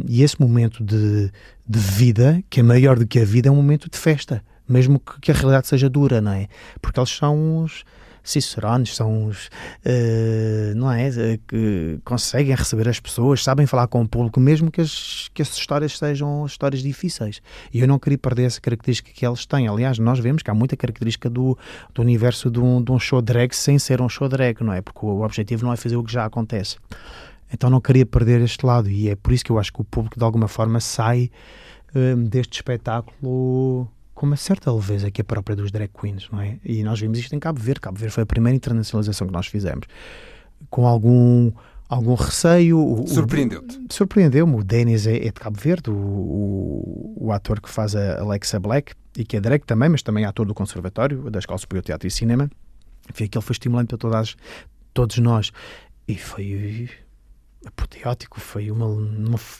e 0.07 0.23
esse 0.23 0.39
momento 0.41 0.85
de, 0.85 1.31
de 1.67 1.79
vida, 1.79 2.43
que 2.51 2.61
é 2.61 2.63
maior 2.63 2.99
do 2.99 3.07
que 3.07 3.19
a 3.19 3.25
vida, 3.25 3.49
é 3.49 3.53
um 3.53 3.57
momento 3.57 3.89
de 3.91 3.97
festa, 3.97 4.43
mesmo 4.69 5.01
que, 5.01 5.19
que 5.21 5.31
a 5.31 5.35
realidade 5.35 5.67
seja 5.67 5.89
dura, 5.89 6.21
não 6.21 6.33
é? 6.33 6.49
Porque 6.83 7.01
eles 7.01 7.11
são 7.11 7.65
os 7.65 7.85
cicerones, 8.29 8.95
são 8.95 9.27
os, 9.27 9.47
uh, 9.47 10.75
não 10.77 10.91
é, 10.91 11.09
eh, 11.09 11.39
que 11.47 11.99
conseguem 12.05 12.55
receber 12.55 12.89
as 12.89 13.01
pessoas, 13.01 13.43
sabem 13.43 13.67
falar 13.67 13.87
com 13.87 14.03
o 14.03 14.09
público, 14.09 14.39
mesmo 14.39 14.71
que 14.71 14.81
as, 14.81 15.29
que 15.33 15.43
as 15.43 15.57
histórias 15.57 15.97
sejam 15.97 16.45
histórias 16.47 16.83
difíceis. 16.83 17.41
E 17.73 17.81
eu 17.81 17.89
não 17.89 17.99
queria 17.99 18.19
perder 18.19 18.45
essa 18.45 18.61
característica 18.61 19.11
que 19.13 19.27
eles 19.27 19.47
têm. 19.47 19.69
Aliás, 19.69 19.99
nós 19.99 20.19
vemos 20.19 20.43
que 20.43 20.51
há 20.51 20.55
muita 20.55 20.77
característica 20.77 21.31
do, 21.31 21.57
do 21.95 22.03
universo 22.03 22.51
de 22.51 22.61
um, 22.61 22.83
de 22.83 22.93
um 22.93 22.99
show 22.99 23.23
drag 23.23 23.55
sem 23.55 23.79
ser 23.79 24.01
um 24.01 24.09
show 24.09 24.29
drag, 24.29 24.63
não 24.63 24.73
é? 24.73 24.83
Porque 24.83 25.05
o 25.05 25.23
objetivo 25.23 25.65
não 25.65 25.73
é 25.73 25.77
fazer 25.77 25.97
o 25.97 26.05
que 26.05 26.13
já 26.13 26.25
acontece. 26.25 26.77
Então 27.53 27.71
não 27.71 27.81
queria 27.81 28.05
perder 28.05 28.41
este 28.43 28.65
lado 28.65 28.91
e 28.91 29.09
é 29.09 29.17
por 29.17 29.33
isso 29.33 29.45
que 29.45 29.51
eu 29.51 29.59
acho 29.59 29.73
que 29.73 29.81
o 29.81 29.85
público 29.85 30.19
de 30.19 30.25
alguma 30.25 30.49
forma 30.49 30.81
sai 30.81 31.31
eh, 31.95 32.15
deste 32.15 32.57
espetáculo 32.57 33.89
com 34.19 34.27
uma 34.27 34.37
certa 34.37 34.73
leveza 34.73 35.13
que 35.13 35.21
é 35.21 35.25
própria 35.25 35.55
dos 35.55 35.71
drag 35.71 35.89
queens, 35.89 36.29
não 36.33 36.41
é? 36.41 36.59
E 36.65 36.83
nós 36.83 36.99
vimos 36.99 37.21
isto 37.21 37.37
em 37.37 37.39
Cabo 37.39 37.61
Verde. 37.61 37.81
Cabo 37.81 37.97
Verde 37.97 38.13
foi 38.13 38.25
a 38.25 38.27
primeira 38.27 38.57
internacionalização 38.57 39.29
que 39.29 39.33
nós 39.33 39.47
fizemos. 39.47 39.87
Com 40.69 40.89
algum 40.89 41.53
algum 41.89 42.15
receio. 42.15 43.05
Surpreendeu-te? 43.07 43.81
Surpreendeu-me. 43.89 44.57
O 44.57 44.65
Denis 44.65 45.07
é, 45.07 45.19
é, 45.19 45.21
de 45.27 45.33
Cabo 45.35 45.57
Verde, 45.61 45.91
o, 45.91 45.95
o, 45.95 47.17
o, 47.27 47.33
ator 47.33 47.61
que 47.61 47.69
faz 47.69 47.95
a 47.95 48.19
Alexa 48.19 48.59
Black, 48.59 48.93
e 49.17 49.25
que 49.25 49.37
é 49.37 49.41
drag 49.41 49.65
também, 49.65 49.89
mas 49.89 50.03
também 50.03 50.25
é 50.25 50.27
ator 50.27 50.45
do 50.45 50.53
Conservatório, 50.53 51.31
da 51.31 51.39
Escola 51.39 51.57
Superior 51.57 51.83
de 51.83 51.87
Teatro 51.87 52.09
e 52.09 52.11
Cinema. 52.11 52.51
Enfim, 53.09 53.25
aquele 53.25 53.45
foi 53.45 53.55
estimulante 53.55 53.91
para 53.91 53.99
todas, 53.99 54.35
todos 54.93 55.17
nós. 55.19 55.53
E 56.09 56.17
foi 56.17 56.91
apoteótico, 57.67 58.41
foi 58.41 58.71
uma, 58.71 58.87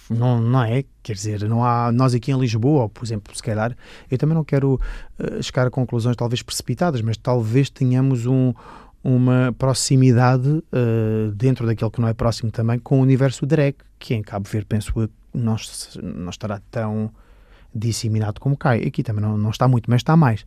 não, 0.09 0.41
não 0.41 0.63
é, 0.63 0.85
quer 1.03 1.15
dizer, 1.15 1.49
não 1.49 1.65
há, 1.65 1.91
nós 1.93 2.15
aqui 2.15 2.31
em 2.31 2.39
Lisboa, 2.39 2.89
por 2.89 3.05
exemplo, 3.05 3.35
se 3.35 3.43
calhar, 3.43 3.77
eu 4.11 4.17
também 4.17 4.35
não 4.35 4.45
quero 4.45 4.75
uh, 5.19 5.43
chegar 5.43 5.67
a 5.67 5.71
conclusões 5.71 6.17
talvez 6.17 6.43
precipitadas, 6.43 7.03
mas 7.03 7.17
talvez 7.17 7.69
tenhamos 7.69 8.25
um, 8.27 8.55
uma 9.03 9.55
proximidade 9.59 10.49
uh, 10.49 11.33
dentro 11.35 11.67
daquele 11.67 11.91
que 11.91 12.01
não 12.01 12.09
é 12.09 12.15
próximo 12.15 12.51
também 12.51 12.79
com 12.79 12.99
o 12.99 13.03
universo 13.03 13.45
drag, 13.45 13.77
que 13.99 14.15
em 14.15 14.23
Cabo 14.23 14.49
Verde, 14.49 14.67
penso 14.67 14.93
eu, 14.97 15.11
não, 15.35 15.57
não 16.03 16.31
estará 16.31 16.61
tão 16.71 17.11
disseminado 17.75 18.41
como 18.41 18.57
cá. 18.57 18.73
Aqui 18.73 19.03
também 19.03 19.23
não, 19.23 19.37
não 19.37 19.51
está 19.51 19.69
muito, 19.69 19.91
mas 19.91 20.01
está 20.01 20.17
mais. 20.17 20.45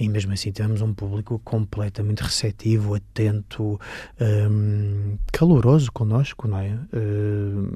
E 0.00 0.08
mesmo 0.08 0.32
assim 0.32 0.50
temos 0.50 0.80
um 0.80 0.94
público 0.94 1.38
completamente 1.44 2.22
receptivo, 2.22 2.94
atento, 2.94 3.78
um, 4.18 5.18
caloroso 5.30 5.92
connosco, 5.92 6.48
não 6.48 6.58
é? 6.58 6.78
Um, 6.94 7.68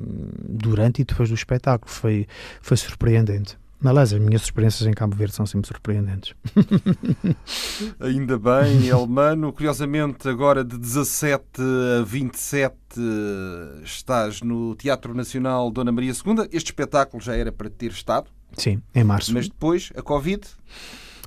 durante 0.48 1.02
e 1.02 1.04
depois 1.04 1.28
do 1.28 1.34
espetáculo. 1.34 1.92
Foi, 1.92 2.26
foi 2.62 2.78
surpreendente. 2.78 3.58
Aliás, 3.84 4.14
as 4.14 4.18
minhas 4.18 4.40
experiências 4.40 4.88
em 4.88 4.92
Cabo 4.94 5.14
Verde 5.14 5.34
são 5.34 5.44
sempre 5.44 5.68
surpreendentes. 5.68 6.34
Ainda 8.00 8.38
bem, 8.38 8.88
Elmano. 8.88 9.52
Curiosamente, 9.52 10.26
agora 10.26 10.64
de 10.64 10.78
17 10.78 11.42
a 12.00 12.02
27 12.02 12.74
estás 13.84 14.40
no 14.40 14.74
Teatro 14.76 15.14
Nacional 15.14 15.70
Dona 15.70 15.92
Maria 15.92 16.12
II. 16.12 16.48
Este 16.50 16.68
espetáculo 16.68 17.22
já 17.22 17.36
era 17.36 17.52
para 17.52 17.68
ter 17.68 17.90
estado. 17.90 18.30
Sim, 18.56 18.80
em 18.94 19.04
março. 19.04 19.34
Mas 19.34 19.48
depois, 19.48 19.92
a 19.94 20.00
Covid 20.00 20.46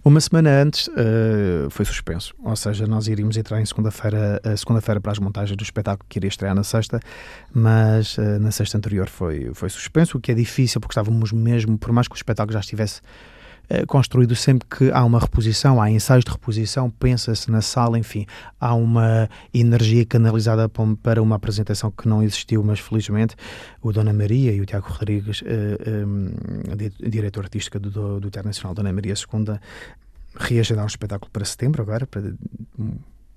uma 0.07 0.21
semana 0.21 0.49
antes 0.61 0.87
uh, 0.87 1.69
foi 1.69 1.83
suspenso, 1.85 2.33
ou 2.43 2.55
seja, 2.55 2.87
nós 2.87 3.07
iríamos 3.07 3.35
entrar 3.35 3.59
em 3.61 3.65
segunda-feira, 3.65 4.41
uh, 4.45 4.57
segunda-feira 4.57 5.01
para 5.01 5.11
as 5.11 5.19
montagens 5.19 5.55
do 5.57 5.63
espetáculo 5.63 6.05
que 6.07 6.19
iria 6.19 6.29
estrear 6.29 6.55
na 6.55 6.63
sexta, 6.63 6.99
mas 7.53 8.17
uh, 8.17 8.39
na 8.39 8.51
sexta 8.51 8.77
anterior 8.77 9.09
foi, 9.09 9.51
foi 9.53 9.69
suspenso, 9.69 10.17
o 10.17 10.21
que 10.21 10.31
é 10.31 10.35
difícil 10.35 10.79
porque 10.79 10.93
estávamos 10.93 11.31
mesmo, 11.31 11.77
por 11.77 11.91
mais 11.91 12.07
que 12.07 12.15
o 12.15 12.17
espetáculo 12.17 12.53
já 12.53 12.59
estivesse 12.59 13.01
eh, 13.01 13.36
construído 13.87 14.35
sempre 14.35 14.67
que 14.67 14.91
há 14.91 15.03
uma 15.03 15.19
reposição, 15.19 15.81
há 15.81 15.89
ensaios 15.91 16.23
de 16.23 16.31
reposição, 16.31 16.89
pensa-se 16.89 17.51
na 17.51 17.61
sala, 17.61 17.99
enfim, 17.99 18.25
há 18.59 18.73
uma 18.73 19.29
energia 19.53 20.05
canalizada 20.05 20.69
para 21.01 21.21
uma 21.21 21.35
apresentação 21.35 21.91
que 21.91 22.07
não 22.07 22.23
existiu, 22.23 22.63
mas 22.63 22.79
felizmente 22.79 23.35
o 23.81 23.91
Dona 23.91 24.13
Maria 24.13 24.53
e 24.53 24.61
o 24.61 24.65
Tiago 24.65 24.87
Rodrigues, 24.89 25.41
uh, 25.41 25.45
um, 26.07 26.31
diretor 27.09 27.43
artístico 27.43 27.79
do, 27.79 28.19
do 28.19 28.29
Teatro 28.29 28.47
Nacional 28.47 28.73
Dona 28.73 28.93
Maria 28.93 29.13
II, 29.13 29.59
reagendaram 30.35 30.85
o 30.85 30.89
espetáculo 30.89 31.31
para 31.31 31.43
setembro 31.43 31.81
agora, 31.81 32.05
para 32.05 32.21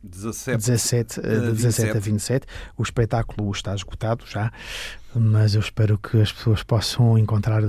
17, 0.03 0.59
17, 0.59 1.21
de 1.21 1.53
17 1.53 1.97
a 1.97 2.01
27. 2.01 2.47
O 2.77 2.83
espetáculo 2.83 3.51
está 3.53 3.75
esgotado 3.75 4.25
já, 4.27 4.53
mas 5.15 5.55
eu 5.55 5.61
espero 5.61 5.99
que 5.99 6.21
as 6.21 6.33
pessoas 6.33 6.63
possam 6.63 7.19
encontrar 7.19 7.63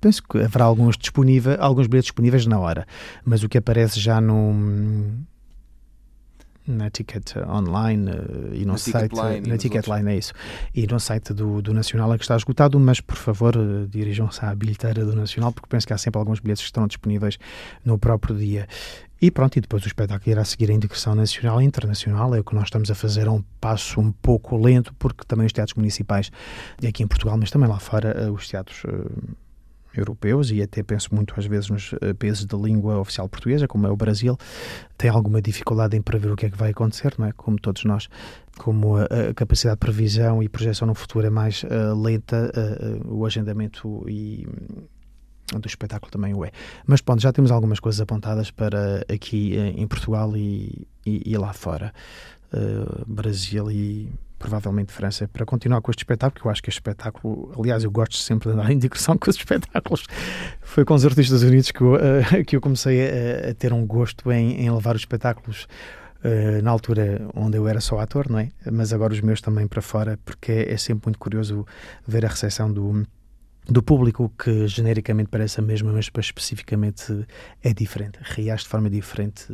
penso 0.00 0.22
que 0.22 0.38
haverá 0.38 0.64
alguns, 0.64 0.96
disponível, 0.96 1.56
alguns 1.60 1.86
bilhetes 1.86 2.06
disponíveis 2.06 2.46
na 2.46 2.58
hora, 2.58 2.86
mas 3.24 3.42
o 3.42 3.48
que 3.48 3.58
aparece 3.58 4.00
já 4.00 4.20
no 4.20 4.54
na 6.68 6.90
ticket 6.90 7.34
online 7.48 8.10
uh, 8.10 8.54
e 8.54 8.64
no 8.64 8.72
na 8.72 8.78
site 8.78 9.12
line, 9.14 9.48
na 9.48 9.56
Ticketline 9.56 10.10
é 10.10 10.16
isso. 10.18 10.34
E 10.74 10.86
no 10.86 11.00
site 11.00 11.32
do, 11.32 11.62
do 11.62 11.72
Nacional 11.72 12.12
é 12.12 12.18
que 12.18 12.24
está 12.24 12.36
esgotado 12.36 12.78
mas 12.78 13.00
por 13.00 13.16
favor 13.16 13.56
uh, 13.56 13.86
dirijam-se 13.88 14.44
à 14.44 14.54
bilheteira 14.54 15.04
do 15.04 15.16
Nacional 15.16 15.50
porque 15.50 15.68
penso 15.68 15.86
que 15.86 15.94
há 15.94 15.98
sempre 15.98 16.18
alguns 16.18 16.40
bilhetes 16.40 16.62
que 16.62 16.68
estão 16.68 16.86
disponíveis 16.86 17.38
no 17.84 17.98
próprio 17.98 18.36
dia. 18.36 18.68
E 19.20 19.32
pronto, 19.32 19.56
e 19.56 19.60
depois 19.60 19.82
o 19.82 19.88
espetáculo 19.88 20.30
irá 20.30 20.44
seguir 20.44 20.70
a 20.70 20.74
integração 20.74 21.12
nacional 21.12 21.60
e 21.60 21.64
internacional, 21.64 22.32
é 22.36 22.38
o 22.38 22.44
que 22.44 22.54
nós 22.54 22.64
estamos 22.64 22.88
a 22.88 22.94
fazer 22.94 23.26
a 23.26 23.32
um 23.32 23.42
passo 23.60 24.00
um 24.00 24.12
pouco 24.12 24.56
lento, 24.56 24.94
porque 24.96 25.24
também 25.26 25.44
os 25.44 25.52
teatros 25.52 25.74
municipais, 25.74 26.30
aqui 26.86 27.02
em 27.02 27.06
Portugal, 27.08 27.36
mas 27.36 27.50
também 27.50 27.68
lá 27.68 27.80
fora, 27.80 28.28
uh, 28.28 28.32
os 28.32 28.46
teatros 28.46 28.84
europeus 29.94 30.50
e 30.50 30.62
até 30.62 30.82
penso 30.82 31.14
muito 31.14 31.34
às 31.36 31.46
vezes 31.46 31.70
nos 31.70 31.94
eh, 32.00 32.14
países 32.14 32.44
de 32.44 32.56
língua 32.56 32.98
oficial 32.98 33.28
portuguesa, 33.28 33.66
como 33.66 33.86
é 33.86 33.90
o 33.90 33.96
Brasil, 33.96 34.36
tem 34.96 35.10
alguma 35.10 35.40
dificuldade 35.40 35.96
em 35.96 36.02
prever 36.02 36.30
o 36.30 36.36
que 36.36 36.46
é 36.46 36.50
que 36.50 36.56
vai 36.56 36.70
acontecer, 36.70 37.14
não 37.18 37.26
é? 37.26 37.32
Como 37.32 37.58
todos 37.58 37.84
nós, 37.84 38.08
como 38.58 38.96
a, 38.96 39.04
a 39.04 39.34
capacidade 39.34 39.76
de 39.76 39.80
previsão 39.80 40.42
e 40.42 40.48
projeção 40.48 40.86
no 40.86 40.94
futuro 40.94 41.26
é 41.26 41.30
mais 41.30 41.62
uh, 41.64 41.94
lenta, 42.00 42.50
uh, 42.54 43.14
o 43.14 43.24
agendamento 43.24 44.04
e 44.08 44.46
do 45.58 45.66
espetáculo 45.66 46.10
também 46.12 46.34
o 46.34 46.44
é. 46.44 46.50
Mas 46.86 47.00
pronto, 47.00 47.22
já 47.22 47.32
temos 47.32 47.50
algumas 47.50 47.80
coisas 47.80 48.00
apontadas 48.00 48.50
para 48.50 49.02
aqui 49.08 49.56
em 49.56 49.86
Portugal 49.86 50.36
e, 50.36 50.86
e, 51.06 51.22
e 51.24 51.38
lá 51.38 51.54
fora. 51.54 51.90
Brasil 53.06 53.70
e 53.70 54.12
provavelmente 54.38 54.92
França, 54.92 55.28
para 55.28 55.44
continuar 55.44 55.80
com 55.80 55.90
este 55.90 56.00
espetáculo, 56.00 56.32
porque 56.32 56.46
eu 56.46 56.50
acho 56.50 56.62
que 56.62 56.70
este 56.70 56.78
espetáculo, 56.78 57.52
aliás, 57.58 57.84
eu 57.84 57.90
gosto 57.90 58.16
sempre 58.16 58.48
de 58.48 58.54
andar 58.54 58.70
em 58.70 58.78
digressão 58.78 59.16
com 59.18 59.28
os 59.28 59.36
espetáculos. 59.36 60.06
Foi 60.62 60.84
com 60.84 60.94
os 60.94 61.04
Artistas 61.04 61.42
Unidos 61.42 61.70
que 61.70 61.80
eu, 61.80 61.94
uh, 61.94 62.44
que 62.46 62.56
eu 62.56 62.60
comecei 62.60 63.00
a, 63.02 63.50
a, 63.50 63.54
ter 63.54 63.72
um 63.72 63.86
gosto 63.86 64.30
em, 64.30 64.64
em 64.64 64.70
levar 64.70 64.94
os 64.94 65.02
espetáculos. 65.02 65.66
Uh, 66.18 66.60
na 66.64 66.72
altura 66.72 67.28
onde 67.32 67.56
eu 67.56 67.68
era 67.68 67.80
só 67.80 68.00
ator, 68.00 68.28
não 68.28 68.40
é? 68.40 68.50
Mas 68.72 68.92
agora 68.92 69.12
os 69.12 69.20
meus 69.20 69.40
também 69.40 69.68
para 69.68 69.80
fora, 69.80 70.18
porque 70.24 70.50
é, 70.50 70.72
é 70.72 70.76
sempre 70.76 71.06
muito 71.06 71.18
curioso 71.18 71.64
ver 72.04 72.26
a 72.26 72.28
recepção 72.28 72.72
do, 72.72 73.06
do 73.68 73.82
público 73.82 74.32
que 74.36 74.66
genericamente 74.66 75.28
parece 75.30 75.60
a 75.60 75.62
mesma, 75.62 75.92
mas 75.92 76.10
especificamente 76.20 77.24
é 77.62 77.72
diferente, 77.72 78.18
reage 78.20 78.64
de 78.64 78.68
forma 78.68 78.90
diferente 78.90 79.46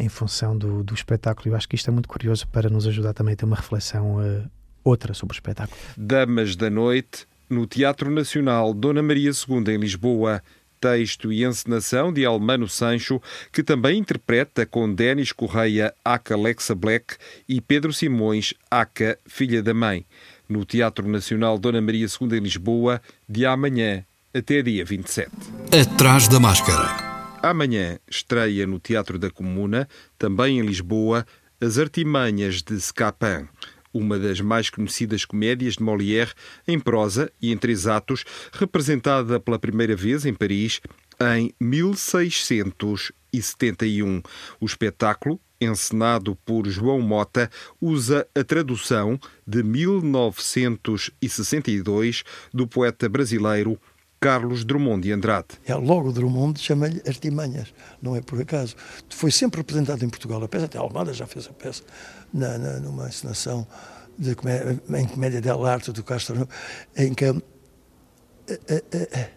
em 0.00 0.08
função 0.08 0.56
do, 0.56 0.82
do 0.82 0.94
espetáculo. 0.94 1.50
Eu 1.50 1.56
acho 1.56 1.68
que 1.68 1.76
isto 1.76 1.88
é 1.88 1.92
muito 1.92 2.08
curioso 2.08 2.48
para 2.48 2.68
nos 2.68 2.86
ajudar 2.86 3.12
também 3.12 3.34
a 3.34 3.36
ter 3.36 3.44
uma 3.44 3.56
reflexão 3.56 4.16
uh, 4.16 4.50
outra 4.82 5.12
sobre 5.14 5.34
o 5.34 5.36
espetáculo. 5.36 5.78
Damas 5.96 6.56
da 6.56 6.70
Noite, 6.70 7.26
no 7.48 7.66
Teatro 7.66 8.10
Nacional 8.10 8.72
Dona 8.72 9.02
Maria 9.02 9.30
II, 9.30 9.74
em 9.74 9.78
Lisboa. 9.78 10.42
Texto 10.80 11.30
e 11.30 11.44
encenação 11.44 12.10
de 12.10 12.24
Almano 12.24 12.66
Sancho, 12.66 13.20
que 13.52 13.62
também 13.62 13.98
interpreta 13.98 14.64
com 14.64 14.90
Denis 14.90 15.30
Correia, 15.30 15.92
Aca 16.02 16.32
Alexa 16.32 16.74
Black 16.74 17.16
e 17.46 17.60
Pedro 17.60 17.92
Simões, 17.92 18.54
Aca, 18.70 19.18
filha 19.26 19.62
da 19.62 19.74
mãe 19.74 20.06
no 20.50 20.64
Teatro 20.64 21.08
Nacional 21.08 21.58
Dona 21.58 21.80
Maria 21.80 22.06
II 22.06 22.36
em 22.36 22.40
Lisboa, 22.40 23.00
de 23.28 23.46
amanhã 23.46 24.04
até 24.34 24.60
dia 24.62 24.84
27. 24.84 25.30
Atrás 25.72 26.28
da 26.28 26.40
máscara. 26.40 27.09
Amanhã 27.42 27.98
estreia 28.06 28.66
no 28.66 28.78
Teatro 28.78 29.18
da 29.18 29.30
Comuna, 29.30 29.88
também 30.18 30.58
em 30.58 30.62
Lisboa, 30.62 31.24
As 31.58 31.78
Artimanhas 31.78 32.62
de 32.62 32.78
Scapin, 32.78 33.48
uma 33.94 34.18
das 34.18 34.42
mais 34.42 34.68
conhecidas 34.68 35.24
comédias 35.24 35.76
de 35.76 35.82
Molière 35.82 36.34
em 36.68 36.78
prosa 36.78 37.32
e 37.40 37.50
em 37.50 37.56
três 37.56 37.86
atos, 37.86 38.26
representada 38.52 39.40
pela 39.40 39.58
primeira 39.58 39.96
vez 39.96 40.26
em 40.26 40.34
Paris 40.34 40.82
em 41.18 41.50
1671. 41.58 44.22
O 44.60 44.66
espetáculo 44.66 45.40
encenado 45.60 46.34
por 46.36 46.66
João 46.68 47.02
Mota, 47.02 47.50
usa 47.80 48.26
a 48.34 48.42
tradução 48.42 49.20
de 49.46 49.62
1962 49.62 52.24
do 52.52 52.66
poeta 52.66 53.08
brasileiro 53.08 53.78
Carlos 54.20 54.66
Drummond 54.66 55.02
de 55.02 55.12
Andrade. 55.12 55.48
É, 55.64 55.74
logo 55.74 56.12
Drummond 56.12 56.60
chama-lhe 56.60 57.02
Artimanhas, 57.06 57.72
não 58.02 58.14
é 58.14 58.20
por 58.20 58.38
acaso. 58.38 58.76
Foi 59.08 59.30
sempre 59.30 59.60
representado 59.60 60.04
em 60.04 60.10
Portugal. 60.10 60.44
A 60.44 60.48
peça, 60.48 60.66
até 60.66 60.76
Almada 60.76 61.14
já 61.14 61.26
fez 61.26 61.46
a 61.46 61.52
peça 61.54 61.82
na, 62.32 62.58
na, 62.58 62.80
numa 62.80 63.08
encenação 63.08 63.66
de 64.18 64.34
comédia, 64.34 64.78
em 64.90 65.06
comédia 65.06 65.40
dell'arte 65.40 65.90
do 65.90 66.04
Castro, 66.04 66.46
em 66.94 67.14
que 67.14 67.24
a, 67.24 67.30
a, 67.30 67.34
a, 67.34 69.28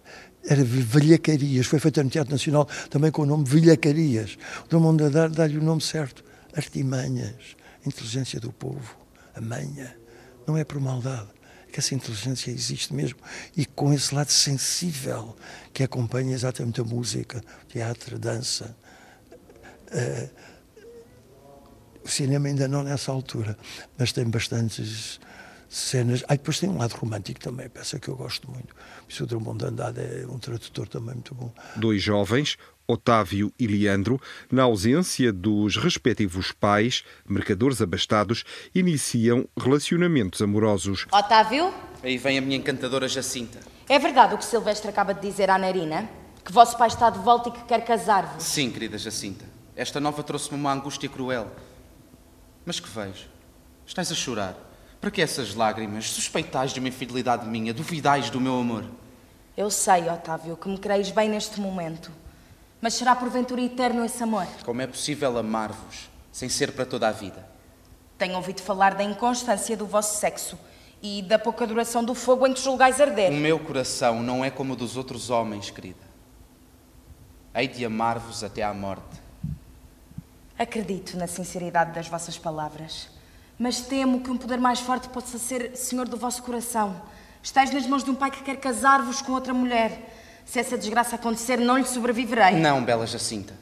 era 0.46 0.62
Velhacarias, 0.66 1.66
foi 1.66 1.80
feita 1.80 2.04
no 2.04 2.10
Teatro 2.10 2.34
Nacional 2.34 2.68
também 2.90 3.10
com 3.10 3.22
o 3.22 3.26
nome 3.26 3.46
Velhacarias. 3.46 4.38
O 4.66 4.68
Drummond 4.68 5.02
dá-lhe 5.32 5.58
o 5.58 5.64
nome 5.64 5.82
certo, 5.82 6.26
Artimanhas, 6.54 7.56
inteligência 7.86 8.38
do 8.38 8.52
povo, 8.52 8.98
a 9.34 9.40
manha. 9.40 9.96
Não 10.46 10.58
é 10.58 10.66
por 10.66 10.82
maldade, 10.82 11.30
que 11.74 11.80
essa 11.80 11.96
inteligência 11.96 12.52
existe 12.52 12.94
mesmo 12.94 13.18
e 13.58 13.66
com 13.66 13.92
esse 13.92 14.14
lado 14.14 14.32
sensível 14.32 15.36
que 15.74 15.84
acompanha 15.84 16.32
exatamente 16.32 16.80
a 16.80 16.84
música, 16.84 17.44
teatro, 17.68 18.20
dança. 18.20 18.78
Uh, 19.92 20.30
o 22.06 22.08
cinema 22.08 22.48
ainda 22.48 22.68
não 22.68 22.84
nessa 22.84 23.12
altura, 23.12 23.58
mas 23.98 24.12
tem 24.12 24.30
bastantes 24.30 25.20
cenas. 25.68 26.24
Ah, 26.28 26.36
depois 26.36 26.60
tem 26.60 26.70
um 26.70 26.78
lado 26.78 26.94
romântico 26.94 27.40
também, 27.40 27.68
peça 27.70 28.00
que 28.00 28.08
eu 28.08 28.16
gosto 28.16 28.52
muito. 28.52 28.76
O 29.20 29.26
Drummond 29.26 29.58
de 29.58 29.66
Andrade 29.66 30.02
é 30.02 30.28
um 30.28 30.38
tradutor 30.38 30.88
também 30.88 31.16
muito 31.16 31.34
bom. 31.34 31.52
Dois 31.76 32.04
jovens, 32.04 32.58
Otávio 32.88 33.54
e 33.58 33.66
Leandro, 33.66 34.20
na 34.52 34.64
ausência 34.64 35.32
dos 35.32 35.78
respectivos 35.78 36.52
pais, 36.52 37.04
mercadores 37.28 37.82
abastados, 37.82 38.44
iniciam 38.76 39.48
relacionamentos 39.58 40.42
amorosos. 40.42 41.06
Otávio? 41.12 41.74
Aí 42.04 42.18
vem 42.18 42.38
a 42.38 42.42
minha 42.42 42.58
encantadora 42.58 43.08
Jacinta. 43.08 43.60
É 43.88 43.98
verdade 43.98 44.36
o 44.36 44.38
que 44.38 44.46
Silvestre 44.46 44.90
acaba 44.90 45.14
de 45.14 45.22
dizer 45.22 45.50
à 45.50 45.58
Narina? 45.58 46.10
Que 46.44 46.52
vosso 46.52 46.78
pai 46.78 46.90
está 46.90 47.10
de 47.10 47.20
volta 47.20 47.50
e 47.50 47.52
que 47.54 47.64
quer 47.64 47.86
casar-vos? 47.86 48.44
Sim, 48.44 48.70
querida 48.70 48.98
Jacinta. 48.98 49.46
Esta 49.76 50.00
nova 50.00 50.22
trouxe-me 50.22 50.60
uma 50.60 50.74
angústia 50.74 51.08
cruel. 51.08 51.50
Mas 52.66 52.80
que 52.80 52.90
vejo? 52.90 53.28
Estás 53.86 54.12
a 54.12 54.16
chorar? 54.16 54.56
Para 55.00 55.12
que 55.12 55.22
essas 55.22 55.56
lágrimas? 55.56 56.10
Suspeitais 56.10 56.72
de 56.72 56.80
uma 56.80 56.90
infidelidade 56.90 57.48
minha, 57.48 57.74
duvidais 57.74 58.30
do 58.30 58.40
meu 58.40 58.58
amor. 58.58 58.86
Eu 59.56 59.70
sei, 59.70 60.10
Otávio, 60.10 60.58
que 60.58 60.68
me 60.68 60.78
creis 60.78 61.12
bem 61.12 61.30
neste 61.30 61.60
momento. 61.60 62.12
Mas 62.84 62.96
será 62.96 63.16
porventura 63.16 63.62
eterno 63.62 64.04
esse 64.04 64.22
amor? 64.22 64.46
Como 64.66 64.82
é 64.82 64.86
possível 64.86 65.38
amar-vos 65.38 66.10
sem 66.34 66.50
ser 66.50 66.74
para 66.74 66.86
toda 66.86 67.08
a 67.08 67.14
vida? 67.14 67.48
Tenho 68.18 68.36
ouvido 68.36 68.62
falar 68.62 68.94
da 68.94 69.06
inconstância 69.06 69.78
do 69.78 69.86
vosso 69.86 70.20
sexo 70.20 70.60
e 71.02 71.22
da 71.22 71.40
pouca 71.40 71.66
duração 71.66 72.04
do 72.04 72.14
fogo 72.14 72.46
em 72.46 72.54
que 72.54 72.60
julgais 72.60 73.00
arder. 73.00 73.32
O 73.32 73.36
meu 73.36 73.58
coração 73.58 74.22
não 74.22 74.44
é 74.44 74.50
como 74.50 74.74
o 74.74 74.76
dos 74.76 74.98
outros 74.98 75.30
homens, 75.30 75.70
querida. 75.70 76.04
Hei 77.56 77.70
de 77.70 77.86
amar-vos 77.86 78.44
até 78.44 78.64
à 78.64 78.74
morte. 78.74 79.22
Acredito 80.60 81.16
na 81.16 81.26
sinceridade 81.26 81.94
das 81.94 82.10
vossas 82.10 82.38
palavras 82.38 83.08
mas 83.58 83.82
temo 83.82 84.22
que 84.22 84.32
um 84.32 84.38
poder 84.38 84.58
mais 84.58 84.80
forte 84.80 85.08
possa 85.10 85.38
ser 85.38 85.78
senhor 85.78 86.08
do 86.08 86.18
vosso 86.18 86.44
coração. 86.44 87.02
Estais 87.42 87.72
nas 87.72 87.86
mãos 87.86 88.04
de 88.04 88.10
um 88.10 88.16
pai 88.16 88.32
que 88.32 88.44
quer 88.44 88.58
casar-vos 88.58 89.22
com 89.22 89.32
outra 89.32 89.54
mulher. 89.54 90.13
Se 90.46 90.60
essa 90.60 90.78
desgraça 90.78 91.16
acontecer, 91.16 91.58
não 91.58 91.78
lhe 91.78 91.86
sobreviverei. 91.86 92.54
Não, 92.54 92.84
bela 92.84 93.08
Jacinta. 93.08 93.54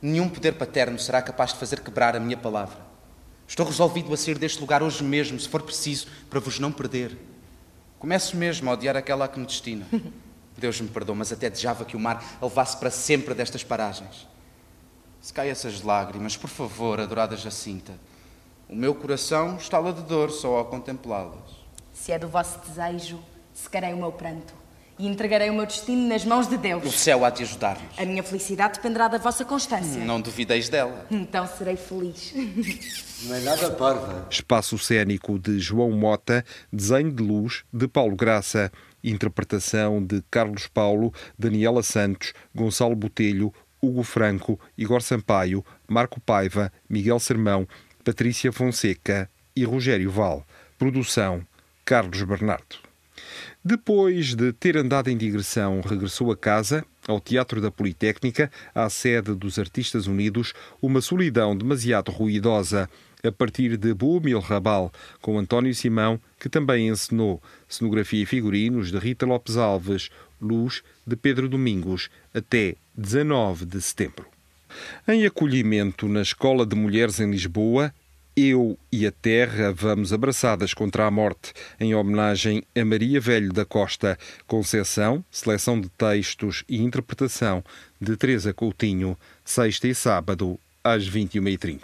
Nenhum 0.00 0.28
poder 0.28 0.52
paterno 0.52 0.98
será 0.98 1.20
capaz 1.20 1.52
de 1.52 1.58
fazer 1.58 1.80
quebrar 1.80 2.14
a 2.14 2.20
minha 2.20 2.36
palavra. 2.36 2.78
Estou 3.46 3.66
resolvido 3.66 4.12
a 4.12 4.16
sair 4.16 4.38
deste 4.38 4.60
lugar 4.60 4.82
hoje 4.82 5.02
mesmo, 5.02 5.40
se 5.40 5.48
for 5.48 5.62
preciso, 5.62 6.06
para 6.28 6.38
vos 6.38 6.58
não 6.58 6.70
perder. 6.70 7.18
Começo 7.98 8.36
mesmo 8.36 8.70
a 8.70 8.74
odiar 8.74 8.96
aquela 8.96 9.24
a 9.24 9.28
que 9.28 9.40
me 9.40 9.46
destina. 9.46 9.86
Deus 10.56 10.80
me 10.80 10.88
perdoe, 10.88 11.16
mas 11.16 11.32
até 11.32 11.48
desejava 11.48 11.84
que 11.84 11.96
o 11.96 12.00
mar 12.00 12.22
a 12.40 12.44
levasse 12.44 12.76
para 12.76 12.90
sempre 12.90 13.34
destas 13.34 13.64
paragens. 13.64 14.28
Se 15.20 15.32
caem 15.32 15.50
essas 15.50 15.82
lágrimas, 15.82 16.36
por 16.36 16.50
favor, 16.50 17.00
adorada 17.00 17.36
Jacinta, 17.36 17.94
o 18.68 18.76
meu 18.76 18.94
coração 18.94 19.56
estala 19.56 19.92
de 19.92 20.02
dor 20.02 20.30
só 20.30 20.58
ao 20.58 20.66
contemplá-las. 20.66 21.56
Se 21.92 22.12
é 22.12 22.18
do 22.18 22.28
vosso 22.28 22.60
desejo, 22.60 23.18
secarei 23.54 23.92
o 23.94 23.96
meu 23.96 24.12
pranto 24.12 24.54
e 24.98 25.06
entregarei 25.06 25.50
o 25.50 25.54
meu 25.54 25.66
destino 25.66 26.08
nas 26.08 26.24
mãos 26.24 26.48
de 26.48 26.56
Deus. 26.56 26.84
O 26.84 26.90
céu 26.90 27.24
há 27.24 27.30
de 27.30 27.42
ajudar-nos. 27.42 27.98
A 27.98 28.04
minha 28.04 28.22
felicidade 28.22 28.74
dependerá 28.74 29.08
da 29.08 29.18
vossa 29.18 29.44
constância. 29.44 30.04
Não 30.04 30.20
duvideis 30.20 30.68
dela. 30.68 31.06
Então 31.10 31.46
serei 31.46 31.76
feliz. 31.76 32.34
Não 33.24 33.34
é 33.34 33.40
nada 33.40 33.70
parva. 33.70 34.26
Espaço 34.30 34.78
cênico 34.78 35.38
de 35.38 35.58
João 35.58 35.90
Mota, 35.90 36.44
desenho 36.72 37.12
de 37.12 37.22
luz 37.22 37.64
de 37.72 37.88
Paulo 37.88 38.16
Graça, 38.16 38.70
interpretação 39.02 40.04
de 40.04 40.22
Carlos 40.30 40.66
Paulo, 40.66 41.12
Daniela 41.38 41.82
Santos, 41.82 42.32
Gonçalo 42.54 42.94
Botelho, 42.94 43.52
Hugo 43.80 44.02
Franco, 44.02 44.58
Igor 44.76 45.02
Sampaio, 45.02 45.64
Marco 45.86 46.20
Paiva, 46.20 46.72
Miguel 46.88 47.18
Sermão, 47.18 47.66
Patrícia 48.04 48.52
Fonseca 48.52 49.30
e 49.54 49.64
Rogério 49.64 50.10
Val. 50.10 50.44
Produção 50.78 51.44
Carlos 51.84 52.22
Bernardo. 52.22 52.87
Depois 53.64 54.34
de 54.34 54.52
ter 54.52 54.76
andado 54.76 55.08
em 55.08 55.16
digressão, 55.16 55.80
regressou 55.80 56.30
a 56.32 56.36
casa, 56.36 56.84
ao 57.06 57.20
Teatro 57.20 57.60
da 57.60 57.70
Politécnica, 57.70 58.50
à 58.74 58.88
sede 58.90 59.34
dos 59.34 59.58
Artistas 59.58 60.06
Unidos, 60.06 60.52
uma 60.80 61.00
solidão 61.00 61.56
demasiado 61.56 62.10
ruidosa, 62.10 62.88
a 63.24 63.32
partir 63.32 63.76
de 63.76 63.92
Boumil 63.94 64.38
Rabal, 64.38 64.92
com 65.20 65.38
António 65.38 65.74
Simão, 65.74 66.20
que 66.38 66.48
também 66.48 66.88
encenou 66.88 67.42
cenografia 67.68 68.22
e 68.22 68.26
figurinos 68.26 68.90
de 68.90 68.98
Rita 68.98 69.26
Lopes 69.26 69.56
Alves, 69.56 70.10
luz 70.40 70.82
de 71.06 71.16
Pedro 71.16 71.48
Domingos, 71.48 72.10
até 72.32 72.76
19 72.96 73.64
de 73.66 73.80
setembro. 73.80 74.26
Em 75.06 75.26
acolhimento 75.26 76.08
na 76.08 76.22
Escola 76.22 76.66
de 76.66 76.76
Mulheres 76.76 77.18
em 77.18 77.30
Lisboa, 77.30 77.92
eu 78.38 78.78
e 78.92 79.04
a 79.04 79.10
Terra 79.10 79.72
vamos 79.72 80.12
abraçadas 80.12 80.72
contra 80.72 81.06
a 81.06 81.10
morte, 81.10 81.52
em 81.80 81.92
homenagem 81.94 82.62
a 82.76 82.84
Maria 82.84 83.20
Velho 83.20 83.52
da 83.52 83.64
Costa, 83.64 84.16
conceção, 84.46 85.24
seleção 85.28 85.80
de 85.80 85.88
textos 85.88 86.62
e 86.68 86.80
interpretação 86.80 87.64
de 88.00 88.16
Teresa 88.16 88.54
Coutinho, 88.54 89.18
sexta 89.44 89.88
e 89.88 89.94
sábado, 89.94 90.58
às 90.84 91.08
21h30. 91.10 91.80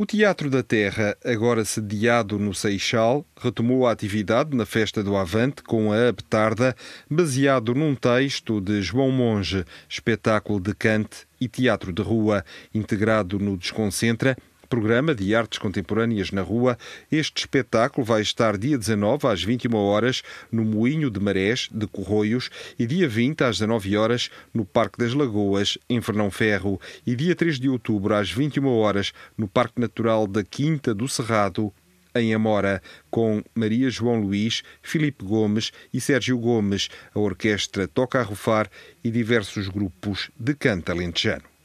O 0.00 0.06
Teatro 0.06 0.48
da 0.48 0.62
Terra, 0.62 1.16
agora 1.24 1.64
sediado 1.64 2.38
no 2.38 2.54
Seixal, 2.54 3.26
retomou 3.36 3.84
a 3.84 3.90
atividade 3.90 4.56
na 4.56 4.64
Festa 4.64 5.02
do 5.02 5.16
Avante 5.16 5.60
com 5.64 5.92
a 5.92 6.10
Abtarda, 6.10 6.76
baseado 7.10 7.74
num 7.74 7.96
texto 7.96 8.60
de 8.60 8.80
João 8.80 9.10
Monge, 9.10 9.64
espetáculo 9.88 10.60
de 10.60 10.72
cante 10.72 11.26
e 11.40 11.48
teatro 11.48 11.92
de 11.92 12.00
rua, 12.00 12.44
integrado 12.72 13.40
no 13.40 13.56
Desconcentra, 13.56 14.36
programa 14.68 15.14
de 15.14 15.34
artes 15.34 15.58
contemporâneas 15.58 16.30
na 16.30 16.42
rua, 16.42 16.76
este 17.10 17.40
espetáculo 17.40 18.04
vai 18.04 18.20
estar 18.20 18.56
dia 18.56 18.76
19 18.76 19.26
às 19.26 19.42
21 19.42 19.74
horas 19.74 20.22
no 20.52 20.64
Moinho 20.64 21.10
de 21.10 21.18
Marés 21.18 21.68
de 21.72 21.86
Corroios 21.86 22.50
e 22.78 22.86
dia 22.86 23.08
20 23.08 23.44
às 23.44 23.56
19 23.56 23.96
horas 23.96 24.30
no 24.52 24.64
Parque 24.64 24.98
das 24.98 25.14
Lagoas 25.14 25.78
em 25.88 26.00
Fernão 26.00 26.30
Ferro 26.30 26.80
e 27.06 27.16
dia 27.16 27.34
3 27.34 27.58
de 27.58 27.68
outubro 27.68 28.14
às 28.14 28.30
21 28.30 28.66
horas 28.68 29.12
no 29.36 29.48
Parque 29.48 29.80
Natural 29.80 30.26
da 30.26 30.44
Quinta 30.44 30.94
do 30.94 31.08
Cerrado 31.08 31.72
em 32.14 32.34
Amora, 32.34 32.82
com 33.10 33.42
Maria 33.54 33.90
João 33.90 34.20
Luís, 34.20 34.62
Filipe 34.82 35.24
Gomes 35.24 35.72
e 35.92 36.00
Sérgio 36.00 36.38
Gomes. 36.38 36.88
A 37.14 37.18
orquestra 37.18 37.86
toca 37.86 38.18
a 38.18 38.22
rufar 38.22 38.68
e 39.04 39.10
diversos 39.10 39.68
grupos 39.68 40.30
de 40.38 40.54
canto 40.54 40.90
alentejano. 40.90 41.57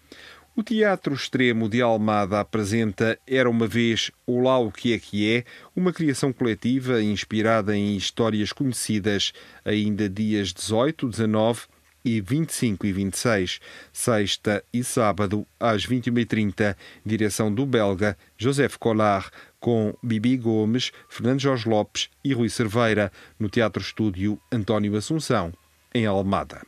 O 0.55 0.61
Teatro 0.61 1.15
Extremo 1.15 1.67
de 1.67 1.81
Almada 1.81 2.39
apresenta 2.39 3.17
Era 3.25 3.49
uma 3.49 3.65
vez 3.65 4.11
Olá 4.23 4.59
o 4.59 4.71
que 4.71 4.93
é 4.93 4.99
que 4.99 5.35
é, 5.35 5.45
uma 5.75 5.91
criação 5.91 6.31
coletiva 6.31 7.01
inspirada 7.01 7.75
em 7.75 7.97
histórias 7.97 8.53
conhecidas, 8.53 9.33
ainda 9.65 10.07
dias 10.07 10.53
18, 10.53 11.09
19 11.09 11.61
e 12.05 12.21
25 12.21 12.85
e 12.85 12.93
26, 12.93 13.59
sexta 13.91 14.63
e 14.71 14.83
sábado 14.83 15.43
às 15.59 15.87
21h30, 15.87 16.75
direção 17.03 17.51
do 17.51 17.65
belga 17.65 18.15
Joseph 18.37 18.77
Collard, 18.77 19.31
com 19.59 19.97
Bibi 20.03 20.37
Gomes, 20.37 20.91
Fernando 21.09 21.39
Jorge 21.39 21.67
Lopes 21.67 22.11
e 22.23 22.31
Rui 22.31 22.49
Cerveira, 22.49 23.11
no 23.39 23.49
Teatro 23.49 23.81
Estúdio 23.81 24.39
António 24.51 24.95
Assunção, 24.95 25.51
em 25.95 26.05
Almada. 26.05 26.61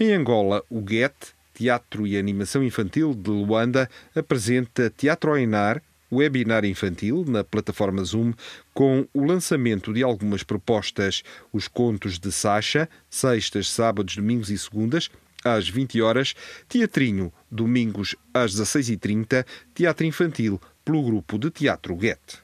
Em 0.00 0.12
Angola, 0.14 0.64
o 0.68 0.80
Goethe 0.80 1.38
Teatro 1.60 2.06
e 2.06 2.16
Animação 2.16 2.64
Infantil 2.64 3.14
de 3.14 3.28
Luanda 3.28 3.86
apresenta 4.16 4.88
Teatro 4.88 5.34
Ainar, 5.34 5.82
webinar 6.10 6.64
infantil 6.64 7.22
na 7.28 7.44
plataforma 7.44 8.02
Zoom, 8.02 8.32
com 8.72 9.06
o 9.12 9.26
lançamento 9.26 9.92
de 9.92 10.02
algumas 10.02 10.42
propostas. 10.42 11.22
Os 11.52 11.68
contos 11.68 12.18
de 12.18 12.32
Sacha, 12.32 12.88
sextas, 13.10 13.68
sábados, 13.68 14.16
domingos 14.16 14.48
e 14.48 14.56
segundas, 14.56 15.10
às 15.44 15.68
20 15.68 16.00
horas, 16.00 16.34
Teatrinho, 16.66 17.30
domingos 17.50 18.16
às 18.32 18.54
16h30, 18.54 19.44
Teatro 19.74 20.06
Infantil, 20.06 20.58
pelo 20.82 21.02
grupo 21.02 21.38
de 21.38 21.50
Teatro 21.50 21.94
Goethe. 21.94 22.38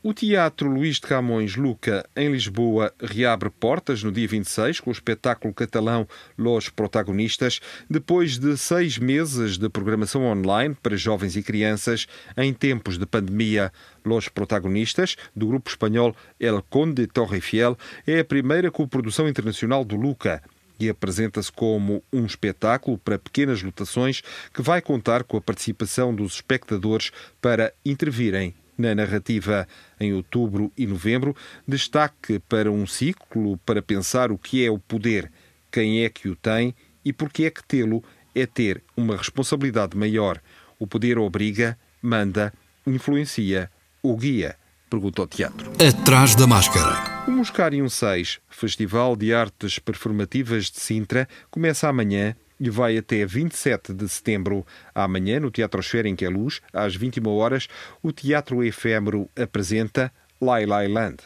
O 0.00 0.14
Teatro 0.14 0.70
Luís 0.70 0.94
de 0.94 1.00
Camões 1.00 1.56
Luca, 1.56 2.08
em 2.14 2.30
Lisboa, 2.30 2.94
reabre 3.00 3.50
portas 3.50 4.00
no 4.00 4.12
dia 4.12 4.28
26 4.28 4.78
com 4.78 4.90
o 4.90 4.92
espetáculo 4.92 5.52
catalão 5.52 6.06
Los 6.38 6.68
Protagonistas, 6.68 7.58
depois 7.90 8.38
de 8.38 8.56
seis 8.56 8.96
meses 8.96 9.58
de 9.58 9.68
programação 9.68 10.24
online 10.24 10.76
para 10.80 10.96
jovens 10.96 11.34
e 11.34 11.42
crianças 11.42 12.06
em 12.36 12.54
tempos 12.54 12.96
de 12.96 13.06
pandemia. 13.06 13.72
Los 14.04 14.28
Protagonistas, 14.28 15.16
do 15.34 15.48
grupo 15.48 15.68
espanhol 15.68 16.14
El 16.38 16.62
Conde 16.70 17.08
Torre 17.08 17.40
Fiel, 17.40 17.76
é 18.06 18.20
a 18.20 18.24
primeira 18.24 18.70
coprodução 18.70 19.28
internacional 19.28 19.84
do 19.84 19.96
Luca 19.96 20.40
e 20.78 20.88
apresenta-se 20.88 21.50
como 21.50 22.04
um 22.12 22.24
espetáculo 22.24 22.98
para 22.98 23.18
pequenas 23.18 23.64
lotações 23.64 24.22
que 24.54 24.62
vai 24.62 24.80
contar 24.80 25.24
com 25.24 25.36
a 25.36 25.40
participação 25.40 26.14
dos 26.14 26.34
espectadores 26.34 27.10
para 27.42 27.74
intervirem 27.84 28.54
na 28.78 28.94
narrativa 28.94 29.66
em 29.98 30.14
outubro 30.14 30.72
e 30.78 30.86
novembro, 30.86 31.34
destaque 31.66 32.38
para 32.48 32.70
um 32.70 32.86
ciclo 32.86 33.58
para 33.66 33.82
pensar 33.82 34.30
o 34.30 34.38
que 34.38 34.64
é 34.64 34.70
o 34.70 34.78
poder, 34.78 35.30
quem 35.70 36.04
é 36.04 36.08
que 36.08 36.28
o 36.28 36.36
tem 36.36 36.74
e 37.04 37.12
por 37.12 37.30
que 37.30 37.44
é 37.44 37.50
que 37.50 37.64
tê-lo 37.64 38.02
é 38.34 38.46
ter 38.46 38.82
uma 38.96 39.16
responsabilidade 39.16 39.96
maior. 39.96 40.40
O 40.78 40.86
poder 40.86 41.18
obriga, 41.18 41.76
manda, 42.00 42.52
influencia 42.86 43.70
ou 44.02 44.16
guia? 44.16 44.56
Pergunta 44.88 45.22
o 45.22 45.26
teatro. 45.26 45.72
Atrás 45.86 46.34
da 46.34 46.46
máscara. 46.46 47.26
O 47.26 47.30
Muscarium 47.30 47.88
6, 47.90 48.40
Festival 48.48 49.16
de 49.16 49.34
Artes 49.34 49.78
Performativas 49.78 50.70
de 50.70 50.80
Sintra, 50.80 51.28
começa 51.50 51.88
amanhã 51.88 52.34
e 52.60 52.70
vai 52.70 52.98
até 52.98 53.24
27 53.24 53.92
de 53.92 54.08
setembro. 54.08 54.66
Amanhã, 54.94 55.40
no 55.40 55.50
Teatro 55.50 55.80
Esfera 55.80 56.08
em 56.08 56.16
Queluz, 56.16 56.60
às 56.72 56.94
21 56.94 57.28
horas, 57.28 57.68
o 58.02 58.12
Teatro 58.12 58.64
Efêmero 58.64 59.28
apresenta 59.36 60.12
Lai 60.40 60.66
Lai 60.66 60.88
Land. 60.88 61.18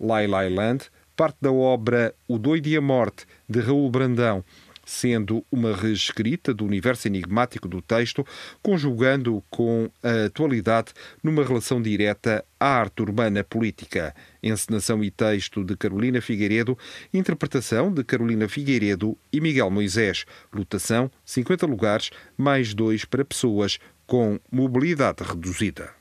Lai 0.00 0.26
Lai 0.26 0.48
Land 0.48 0.90
parte 1.18 1.38
da 1.40 1.50
obra 1.50 2.14
O 2.28 2.38
Doido 2.38 2.68
e 2.68 2.76
a 2.76 2.80
Morte, 2.80 3.26
de 3.48 3.58
Raul 3.58 3.90
Brandão, 3.90 4.44
sendo 4.88 5.44
uma 5.52 5.76
reescrita 5.76 6.54
do 6.54 6.64
universo 6.64 7.06
enigmático 7.08 7.68
do 7.68 7.82
texto, 7.82 8.26
conjugando 8.62 9.44
com 9.50 9.90
a 10.02 10.24
atualidade 10.24 10.94
numa 11.22 11.44
relação 11.44 11.80
direta 11.82 12.42
à 12.58 12.66
arte 12.66 13.02
urbana 13.02 13.44
política. 13.44 14.14
Encenação 14.42 15.04
e 15.04 15.10
texto 15.10 15.62
de 15.62 15.76
Carolina 15.76 16.22
Figueiredo, 16.22 16.76
interpretação 17.12 17.92
de 17.92 18.02
Carolina 18.02 18.48
Figueiredo 18.48 19.14
e 19.30 19.42
Miguel 19.42 19.70
Moisés. 19.70 20.24
Lotação: 20.50 21.10
50 21.22 21.66
lugares, 21.66 22.10
mais 22.34 22.72
dois 22.72 23.04
para 23.04 23.26
pessoas 23.26 23.78
com 24.06 24.40
mobilidade 24.50 25.22
reduzida. 25.22 25.97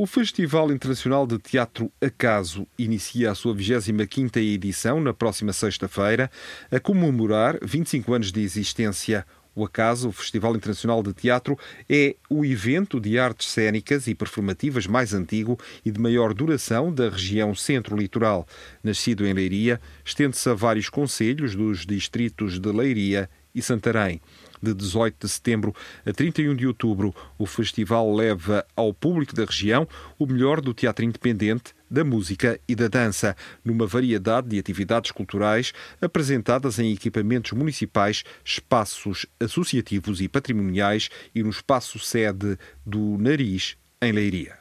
O 0.00 0.06
Festival 0.06 0.70
Internacional 0.70 1.26
de 1.26 1.40
Teatro 1.40 1.90
Acaso 2.00 2.68
inicia 2.78 3.32
a 3.32 3.34
sua 3.34 3.52
25ª 3.52 4.36
edição 4.36 5.00
na 5.00 5.12
próxima 5.12 5.52
sexta-feira, 5.52 6.30
a 6.70 6.78
comemorar 6.78 7.58
25 7.60 8.14
anos 8.14 8.30
de 8.30 8.40
existência. 8.40 9.26
O 9.56 9.64
Acaso, 9.64 10.10
o 10.10 10.12
Festival 10.12 10.54
Internacional 10.54 11.02
de 11.02 11.12
Teatro, 11.12 11.58
é 11.90 12.14
o 12.30 12.44
evento 12.44 13.00
de 13.00 13.18
artes 13.18 13.48
cênicas 13.48 14.06
e 14.06 14.14
performativas 14.14 14.86
mais 14.86 15.12
antigo 15.12 15.58
e 15.84 15.90
de 15.90 16.00
maior 16.00 16.32
duração 16.32 16.94
da 16.94 17.08
região 17.10 17.52
centro-litoral. 17.52 18.46
Nascido 18.84 19.26
em 19.26 19.32
Leiria, 19.32 19.80
estende-se 20.04 20.48
a 20.48 20.54
vários 20.54 20.88
conselhos 20.88 21.56
dos 21.56 21.84
distritos 21.84 22.60
de 22.60 22.70
Leiria 22.70 23.28
e 23.52 23.60
Santarém 23.60 24.20
de 24.62 24.74
18 24.74 25.26
de 25.26 25.28
setembro 25.28 25.74
a 26.04 26.12
31 26.12 26.54
de 26.54 26.66
outubro, 26.66 27.14
o 27.38 27.46
festival 27.46 28.14
leva 28.14 28.64
ao 28.76 28.92
público 28.92 29.34
da 29.34 29.44
região 29.44 29.86
o 30.18 30.26
melhor 30.26 30.60
do 30.60 30.74
teatro 30.74 31.04
independente, 31.04 31.74
da 31.90 32.04
música 32.04 32.60
e 32.68 32.74
da 32.74 32.88
dança, 32.88 33.36
numa 33.64 33.86
variedade 33.86 34.48
de 34.48 34.58
atividades 34.58 35.10
culturais 35.10 35.72
apresentadas 36.00 36.78
em 36.78 36.92
equipamentos 36.92 37.52
municipais, 37.52 38.24
espaços 38.44 39.26
associativos 39.40 40.20
e 40.20 40.28
patrimoniais 40.28 41.08
e 41.34 41.42
no 41.42 41.50
espaço 41.50 41.98
sede 41.98 42.58
do 42.84 43.16
Nariz, 43.18 43.76
em 44.00 44.12
Leiria. 44.12 44.56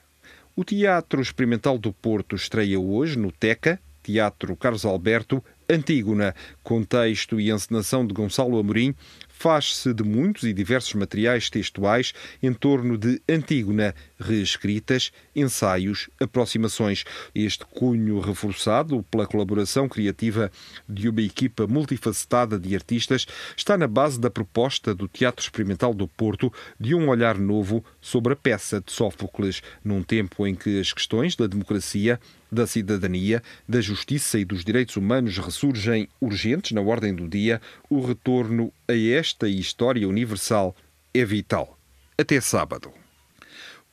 O 0.55 0.63
Teatro 0.63 1.21
Experimental 1.21 1.77
do 1.77 1.93
Porto 1.93 2.35
estreia 2.35 2.79
hoje 2.79 3.17
no 3.17 3.31
TECA, 3.31 3.79
Teatro 4.01 4.55
Carlos 4.55 4.85
Alberto, 4.85 5.43
Antígona, 5.69 6.33
com 6.63 6.83
texto 6.83 7.39
e 7.39 7.51
encenação 7.51 8.07
de 8.07 8.13
Gonçalo 8.13 8.57
Amorim, 8.57 8.95
faz-se 9.37 9.93
de 9.93 10.03
muitos 10.03 10.43
e 10.43 10.51
diversos 10.51 10.93
materiais 10.95 11.49
textuais 11.49 12.13
em 12.41 12.51
torno 12.51 12.97
de 12.97 13.21
Antígona, 13.29 13.93
reescritas, 14.19 15.11
ensaios, 15.35 16.09
aproximações. 16.19 17.05
Este 17.35 17.63
cunho 17.65 18.19
reforçado 18.19 19.05
pela 19.11 19.27
colaboração 19.27 19.87
criativa 19.87 20.51
de 20.89 21.07
uma 21.07 21.21
equipa 21.21 21.67
multifacetada 21.67 22.59
de 22.59 22.73
artistas 22.73 23.27
está 23.55 23.77
na 23.77 23.87
base 23.87 24.19
da 24.19 24.29
proposta 24.29 24.95
do 24.95 25.07
Teatro 25.07 25.43
Experimental 25.43 25.93
do 25.93 26.07
Porto 26.07 26.51
de 26.79 26.95
um 26.95 27.07
olhar 27.07 27.37
novo 27.37 27.85
sobre 28.01 28.33
a 28.33 28.35
peça 28.35 28.81
de 28.81 28.91
Sófocles, 28.91 29.61
num 29.83 30.01
tempo 30.01 30.47
em 30.47 30.55
que 30.55 30.79
as 30.79 30.91
questões 30.91 31.35
da 31.35 31.45
democracia, 31.45 32.19
da 32.51 32.67
cidadania, 32.67 33.41
da 33.67 33.81
justiça 33.81 34.39
e 34.39 34.45
dos 34.45 34.63
direitos 34.63 34.95
humanos 34.95 35.37
ressurgem 35.37 36.07
urgentes 36.19 36.71
na 36.71 36.81
ordem 36.81 37.13
do 37.13 37.27
dia, 37.27 37.61
o 37.89 38.05
retorno 38.05 38.71
a 38.87 38.93
esta 38.93 39.47
história 39.47 40.07
universal 40.07 40.75
é 41.13 41.25
vital. 41.25 41.77
Até 42.17 42.41
sábado. 42.41 42.91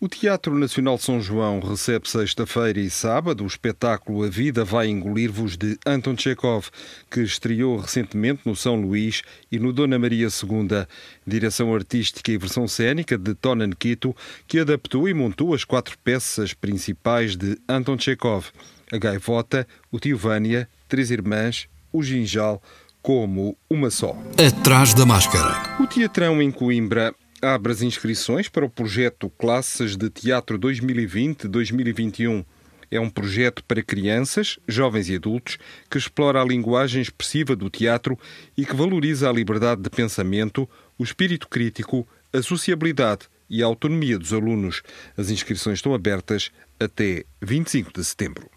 O 0.04 0.08
Teatro 0.08 0.54
Nacional 0.54 0.98
São 0.98 1.18
João 1.18 1.60
recebe 1.60 2.06
sexta-feira 2.10 2.78
e 2.78 2.90
sábado 2.90 3.42
o 3.42 3.46
espetáculo 3.46 4.22
A 4.22 4.28
Vida 4.28 4.62
Vai 4.62 4.88
Engolir-vos 4.88 5.56
de 5.56 5.78
Anton 5.86 6.14
Chekhov, 6.14 6.66
que 7.10 7.22
estreou 7.22 7.78
recentemente 7.78 8.42
no 8.44 8.54
São 8.54 8.78
Luís 8.78 9.22
e 9.50 9.58
no 9.58 9.72
Dona 9.72 9.98
Maria 9.98 10.26
II. 10.26 10.86
Direção 11.26 11.74
artística 11.74 12.30
e 12.30 12.36
versão 12.36 12.68
cênica 12.68 13.16
de 13.16 13.34
Tonan 13.34 13.70
Quito, 13.70 14.14
que 14.46 14.58
adaptou 14.58 15.08
e 15.08 15.14
montou 15.14 15.54
as 15.54 15.64
quatro 15.64 15.96
peças 16.04 16.52
principais 16.52 17.34
de 17.34 17.56
Anton 17.66 17.98
Chekhov: 17.98 18.48
A 18.92 18.98
Gaivota, 18.98 19.66
o 19.90 19.98
Tio 19.98 20.18
Vânia, 20.18 20.68
Três 20.86 21.10
Irmãs, 21.10 21.66
o 21.90 22.02
Ginjal, 22.02 22.62
como 23.00 23.56
uma 23.70 23.88
só. 23.88 24.14
Atrás 24.36 24.92
da 24.92 25.06
máscara. 25.06 25.82
O 25.82 25.86
Teatrão 25.86 26.42
em 26.42 26.50
Coimbra 26.50 27.14
abre 27.44 27.72
as 27.72 27.82
inscrições 27.82 28.48
para 28.48 28.64
o 28.64 28.70
projeto 28.70 29.28
Classes 29.30 29.96
de 29.96 30.08
Teatro 30.08 30.58
2020-2021. 30.58 32.44
É 32.90 32.98
um 32.98 33.10
projeto 33.10 33.62
para 33.64 33.82
crianças, 33.82 34.58
jovens 34.66 35.08
e 35.08 35.16
adultos 35.16 35.58
que 35.90 35.98
explora 35.98 36.40
a 36.40 36.44
linguagem 36.44 37.02
expressiva 37.02 37.54
do 37.54 37.68
teatro 37.68 38.18
e 38.56 38.64
que 38.64 38.74
valoriza 38.74 39.28
a 39.28 39.32
liberdade 39.32 39.82
de 39.82 39.90
pensamento, 39.90 40.68
o 40.98 41.04
espírito 41.04 41.48
crítico, 41.48 42.06
a 42.32 42.40
sociabilidade 42.40 43.28
e 43.48 43.62
a 43.62 43.66
autonomia 43.66 44.18
dos 44.18 44.32
alunos. 44.32 44.82
As 45.16 45.30
inscrições 45.30 45.78
estão 45.78 45.94
abertas 45.94 46.50
até 46.80 47.24
25 47.42 47.92
de 47.92 48.04
setembro. 48.04 48.53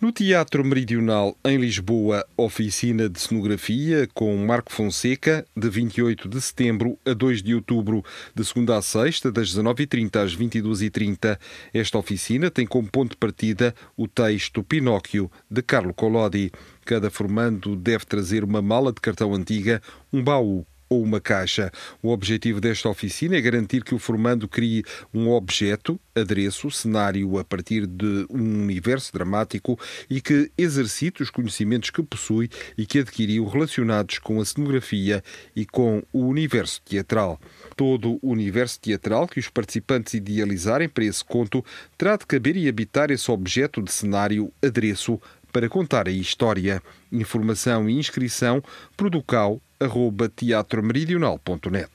No 0.00 0.10
Teatro 0.10 0.64
Meridional, 0.64 1.36
em 1.44 1.56
Lisboa, 1.56 2.26
oficina 2.36 3.08
de 3.08 3.20
cenografia 3.20 4.08
com 4.12 4.36
Marco 4.44 4.72
Fonseca, 4.72 5.46
de 5.56 5.68
28 5.68 6.28
de 6.28 6.40
setembro 6.40 6.98
a 7.04 7.12
2 7.12 7.42
de 7.42 7.54
outubro, 7.54 8.04
de 8.34 8.44
segunda 8.44 8.76
a 8.76 8.82
sexta, 8.82 9.30
das 9.30 9.54
19h30 9.54 10.16
às 10.16 10.36
22h30. 10.36 11.38
Esta 11.72 11.98
oficina 11.98 12.50
tem 12.50 12.66
como 12.66 12.90
ponto 12.90 13.10
de 13.10 13.16
partida 13.16 13.74
o 13.96 14.08
texto 14.08 14.62
Pinóquio, 14.62 15.30
de 15.50 15.62
Carlo 15.62 15.94
Collodi. 15.94 16.50
Cada 16.84 17.10
formando 17.10 17.76
deve 17.76 18.04
trazer 18.04 18.42
uma 18.42 18.60
mala 18.60 18.92
de 18.92 19.00
cartão 19.00 19.34
antiga, 19.34 19.80
um 20.12 20.22
baú 20.22 20.66
ou 20.92 21.02
uma 21.02 21.20
caixa. 21.20 21.72
O 22.02 22.10
objetivo 22.10 22.60
desta 22.60 22.88
oficina 22.88 23.36
é 23.36 23.40
garantir 23.40 23.82
que 23.82 23.94
o 23.94 23.98
formando 23.98 24.46
crie 24.46 24.84
um 25.12 25.30
objeto, 25.30 25.98
adereço, 26.14 26.70
cenário 26.70 27.38
a 27.38 27.44
partir 27.44 27.86
de 27.86 28.26
um 28.30 28.62
universo 28.62 29.12
dramático 29.12 29.78
e 30.10 30.20
que 30.20 30.50
exercite 30.56 31.22
os 31.22 31.30
conhecimentos 31.30 31.90
que 31.90 32.02
possui 32.02 32.50
e 32.76 32.84
que 32.84 32.98
adquiriu 32.98 33.46
relacionados 33.46 34.18
com 34.18 34.40
a 34.40 34.44
cenografia 34.44 35.22
e 35.56 35.64
com 35.64 36.02
o 36.12 36.26
universo 36.26 36.82
teatral. 36.84 37.40
Todo 37.74 38.18
o 38.20 38.30
universo 38.30 38.78
teatral 38.78 39.26
que 39.26 39.40
os 39.40 39.48
participantes 39.48 40.14
idealizarem 40.14 40.88
para 40.88 41.04
esse 41.04 41.24
conto 41.24 41.64
terá 41.96 42.16
de 42.16 42.26
caber 42.26 42.56
e 42.56 42.68
habitar 42.68 43.10
esse 43.10 43.30
objeto 43.30 43.80
de 43.80 43.90
cenário, 43.90 44.52
adereço, 44.62 45.20
para 45.52 45.68
contar 45.68 46.08
a 46.08 46.10
história. 46.10 46.82
Informação 47.12 47.88
e 47.88 47.98
inscrição 47.98 48.62
producal.teatromeridional.net. 49.88 51.90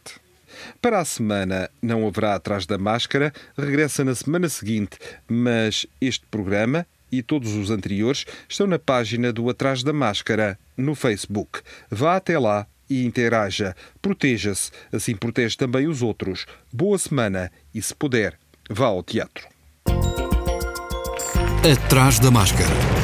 Para 0.82 1.00
a 1.00 1.06
semana 1.06 1.70
não 1.82 2.08
haverá 2.08 2.36
Atrás 2.36 2.66
da 2.66 2.78
Máscara, 2.78 3.34
regressa 3.58 4.04
na 4.04 4.16
semana 4.16 4.50
seguinte, 4.50 4.98
mas 5.28 5.86
este 6.02 6.26
programa 6.26 6.86
e 7.12 7.22
todos 7.22 7.54
os 7.54 7.70
anteriores 7.70 8.26
estão 8.50 8.68
na 8.68 8.80
página 8.80 9.32
do 9.32 9.50
Atrás 9.50 9.84
da 9.84 9.94
Máscara 9.94 10.58
no 10.76 10.96
Facebook. 10.96 11.62
Vá 11.90 12.16
até 12.16 12.40
lá 12.40 12.66
e 12.90 13.06
interaja. 13.06 13.76
Proteja-se, 14.02 14.72
assim 14.92 15.16
protege 15.16 15.56
também 15.56 15.88
os 15.88 16.02
outros. 16.02 16.46
Boa 16.74 16.98
semana 16.98 17.52
e, 17.74 17.82
se 17.82 17.94
puder, 17.94 18.38
vá 18.70 18.88
ao 18.88 19.04
teatro. 19.04 19.48
Atrás 21.64 22.20
da 22.20 22.32
Máscara. 22.32 22.97